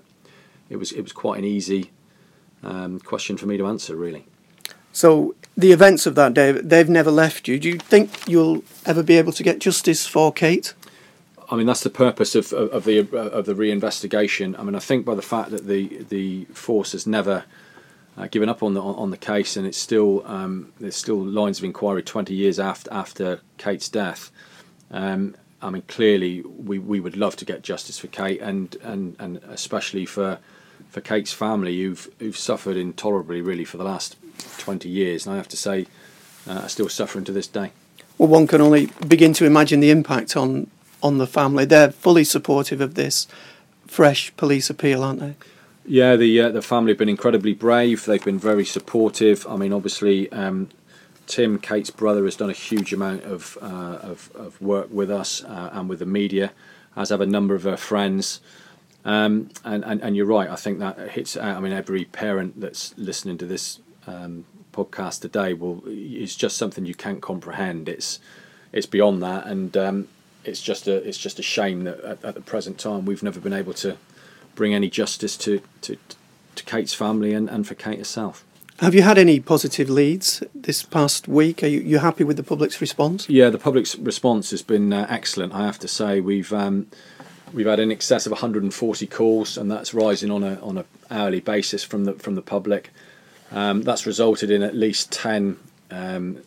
it 0.70 0.78
was 0.78 0.92
it 0.92 1.02
was 1.02 1.12
quite 1.12 1.40
an 1.40 1.46
easy 1.46 1.92
um, 2.66 3.00
question 3.00 3.38
for 3.38 3.46
me 3.46 3.58
to 3.58 3.68
answer, 3.68 3.96
really. 3.96 4.26
So 4.92 5.36
the 5.58 5.72
events 5.72 6.06
of 6.06 6.16
that 6.16 6.34
day, 6.34 6.52
they've 6.52 6.90
never 6.90 7.12
left 7.12 7.48
you. 7.48 7.60
Do 7.60 7.70
you 7.70 7.78
think 7.78 8.28
you'll 8.28 8.64
ever 8.86 9.04
be 9.04 9.18
able 9.18 9.34
to 9.34 9.44
get 9.44 9.60
justice 9.60 10.08
for 10.08 10.32
Kate? 10.32 10.74
I 11.50 11.56
mean, 11.56 11.68
that's 11.68 11.84
the 11.84 11.90
purpose 11.90 12.34
of, 12.34 12.52
of, 12.54 12.70
of 12.72 12.86
the 12.86 13.00
of 13.00 13.46
the 13.46 13.54
reinvestigation. 13.54 14.58
I 14.58 14.64
mean, 14.64 14.76
I 14.76 14.80
think 14.80 15.06
by 15.06 15.16
the 15.16 15.22
fact 15.22 15.52
that 15.52 15.68
the 15.68 16.04
the 16.10 16.46
force 16.46 16.94
has 16.94 17.06
never 17.06 17.44
uh, 18.18 18.28
given 18.28 18.50
up 18.50 18.64
on 18.64 18.74
the 18.74 18.82
on 18.82 19.12
the 19.12 19.18
case, 19.18 19.56
and 19.56 19.68
it's 19.68 19.78
still 19.78 20.26
um, 20.26 20.74
there's 20.80 20.96
still 20.96 21.24
lines 21.24 21.60
of 21.60 21.66
inquiry 21.66 22.02
20 22.02 22.34
years 22.34 22.60
after 22.60 22.92
after 22.92 23.42
Kate's 23.58 23.90
death. 23.90 24.32
Um, 24.92 25.36
I 25.62 25.70
mean, 25.70 25.84
clearly, 25.88 26.42
we, 26.42 26.78
we 26.78 27.00
would 27.00 27.18
love 27.18 27.36
to 27.38 27.46
get 27.46 27.64
justice 27.64 27.98
for 27.98 28.08
Kate, 28.08 28.40
and, 28.40 28.76
and, 28.84 29.16
and 29.20 29.38
especially 29.50 30.06
for 30.06 30.38
for 30.96 31.02
Kate's 31.02 31.34
family, 31.34 31.78
who've 31.82 32.10
who've 32.20 32.38
suffered 32.38 32.78
intolerably, 32.78 33.42
really, 33.42 33.66
for 33.66 33.76
the 33.76 33.84
last 33.84 34.16
20 34.60 34.88
years, 34.88 35.26
and 35.26 35.34
I 35.34 35.38
have 35.38 35.50
to 35.50 35.58
say, 35.58 35.88
uh, 36.48 36.60
are 36.60 36.70
still 36.70 36.88
suffering 36.88 37.26
to 37.26 37.34
this 37.34 37.48
day. 37.48 37.72
Well, 38.18 38.30
one 38.30 38.48
can 38.48 38.62
only 38.62 38.86
begin 39.06 39.34
to 39.34 39.46
imagine 39.46 39.82
the 39.82 39.92
impact 39.92 40.38
on 40.38 40.68
on 41.04 41.18
the 41.18 41.28
family. 41.28 41.66
They're 41.66 41.92
fully 41.92 42.24
supportive 42.24 42.80
of 42.80 42.96
this 42.96 43.28
fresh 43.86 44.34
police 44.38 44.70
appeal, 44.70 45.04
aren't 45.04 45.20
they? 45.20 45.36
Yeah, 45.86 46.16
the 46.16 46.40
uh, 46.40 46.50
the 46.52 46.62
family 46.62 46.92
have 46.94 46.98
been 46.98 47.10
incredibly 47.10 47.54
brave. 47.54 48.06
They've 48.06 48.24
been 48.24 48.40
very 48.40 48.64
supportive. 48.64 49.46
I 49.48 49.58
mean, 49.58 49.74
obviously, 49.74 50.32
um, 50.32 50.70
Tim, 51.28 51.60
Kate's 51.60 51.90
brother, 51.90 52.24
has 52.24 52.38
done 52.38 52.50
a 52.50 52.54
huge 52.54 52.94
amount 52.94 53.24
of 53.24 53.58
uh, 53.62 54.00
of, 54.02 54.32
of 54.34 54.62
work 54.62 54.88
with 54.90 55.12
us 55.12 55.44
uh, 55.44 55.72
and 55.74 55.90
with 55.90 56.00
the 56.00 56.06
media, 56.06 56.54
as 56.96 57.10
have 57.10 57.20
a 57.20 57.26
number 57.26 57.54
of 57.54 57.64
her 57.64 57.76
friends. 57.76 58.40
Um, 59.06 59.50
and, 59.64 59.86
and 59.86 60.02
and 60.02 60.16
you're 60.16 60.26
right. 60.26 60.50
I 60.50 60.56
think 60.56 60.80
that 60.80 60.98
hits 61.12 61.38
out. 61.38 61.58
I 61.58 61.60
mean, 61.60 61.72
every 61.72 62.06
parent 62.06 62.60
that's 62.60 62.98
listening 62.98 63.38
to 63.38 63.46
this 63.46 63.80
um, 64.08 64.46
podcast 64.74 65.22
today 65.22 65.54
will 65.54 65.84
it's 65.86 66.36
just 66.36 66.58
something 66.58 66.86
you 66.86 66.96
can't 66.96 67.22
comprehend. 67.22 67.88
It's 67.88 68.20
it's 68.74 68.88
beyond 68.88 69.22
that, 69.22 69.46
and 69.46 69.78
um, 69.78 70.08
it's 70.44 70.62
just 70.62 70.88
a 70.88 70.96
it's 71.08 71.20
just 71.20 71.38
a 71.38 71.44
shame 71.44 71.84
that 71.84 72.00
at, 72.00 72.26
at 72.26 72.34
the 72.34 72.42
present 72.42 72.80
time 72.80 73.06
we've 73.06 73.24
never 73.24 73.40
been 73.40 73.54
able 73.54 73.74
to 73.76 73.98
bring 74.56 74.74
any 74.74 74.90
justice 74.90 75.38
to 75.38 75.62
to, 75.82 75.98
to 76.56 76.64
Kate's 76.64 76.96
family 76.96 77.34
and, 77.34 77.48
and 77.50 77.68
for 77.68 77.76
Kate 77.76 78.00
herself. 78.00 78.44
Have 78.80 78.94
you 78.94 79.04
had 79.04 79.18
any 79.18 79.40
positive 79.40 79.90
leads 79.90 80.44
this 80.54 80.84
past 80.84 81.28
week? 81.28 81.64
Are 81.64 81.68
you 81.68 81.80
you 81.80 82.00
happy 82.00 82.24
with 82.24 82.38
the 82.38 82.44
public's 82.44 82.82
response? 82.82 83.30
Yeah, 83.30 83.50
the 83.50 83.60
public's 83.60 83.96
response 83.96 84.50
has 84.52 84.64
been 84.64 84.92
uh, 84.92 85.06
excellent. 85.10 85.54
I 85.54 85.66
have 85.66 85.80
to 85.80 85.88
say 85.88 86.20
we've 86.20 86.52
um, 86.52 86.88
we've 87.56 87.66
had 87.66 87.80
in 87.80 87.92
excess 87.92 88.26
of 88.26 88.34
140 88.34 89.08
calls, 89.08 89.58
and 89.58 89.72
that's 89.72 89.94
rising 89.94 90.30
on 90.30 90.44
a 90.44 90.60
on 90.62 90.78
a 90.78 90.86
hourly 91.10 91.40
basis 91.40 91.84
from 91.84 92.06
the 92.06 92.14
from 92.14 92.36
the 92.36 92.42
public. 92.42 92.92
Um, 93.52 93.82
that's 93.84 94.06
resulted 94.06 94.52
in 94.52 94.64
at 94.64 94.76
least 94.76 95.12
10 95.12 95.58
um, 95.92 96.42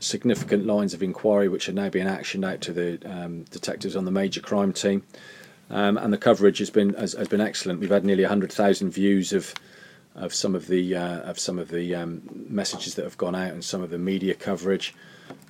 significant 0.00 0.66
lines 0.66 0.92
of 0.92 1.02
inquiry, 1.02 1.48
which 1.48 1.68
are 1.68 1.72
now 1.72 1.88
being 1.88 2.06
actioned 2.06 2.44
out 2.44 2.60
to 2.62 2.72
the 2.72 2.98
um, 3.04 3.44
detectives 3.44 3.96
on 3.96 4.04
the 4.04 4.10
major 4.10 4.40
crime 4.40 4.72
team. 4.72 5.04
Um, 5.70 5.96
and 5.96 6.12
the 6.12 6.18
coverage 6.18 6.58
has 6.58 6.68
been 6.68 6.94
has, 6.94 7.14
has 7.14 7.28
been 7.28 7.40
excellent. 7.40 7.80
We've 7.80 7.90
had 7.90 8.04
nearly 8.04 8.24
100,000 8.24 8.90
views 8.90 9.32
of 9.32 9.54
of 10.16 10.34
some 10.34 10.54
of 10.54 10.66
the 10.66 10.96
uh, 10.96 11.20
of 11.20 11.38
some 11.38 11.58
of 11.58 11.70
the 11.70 11.94
um, 11.94 12.22
messages 12.48 12.96
that 12.96 13.04
have 13.04 13.16
gone 13.16 13.34
out 13.34 13.52
and 13.52 13.64
some 13.64 13.82
of 13.82 13.90
the 13.90 13.98
media 13.98 14.34
coverage. 14.34 14.94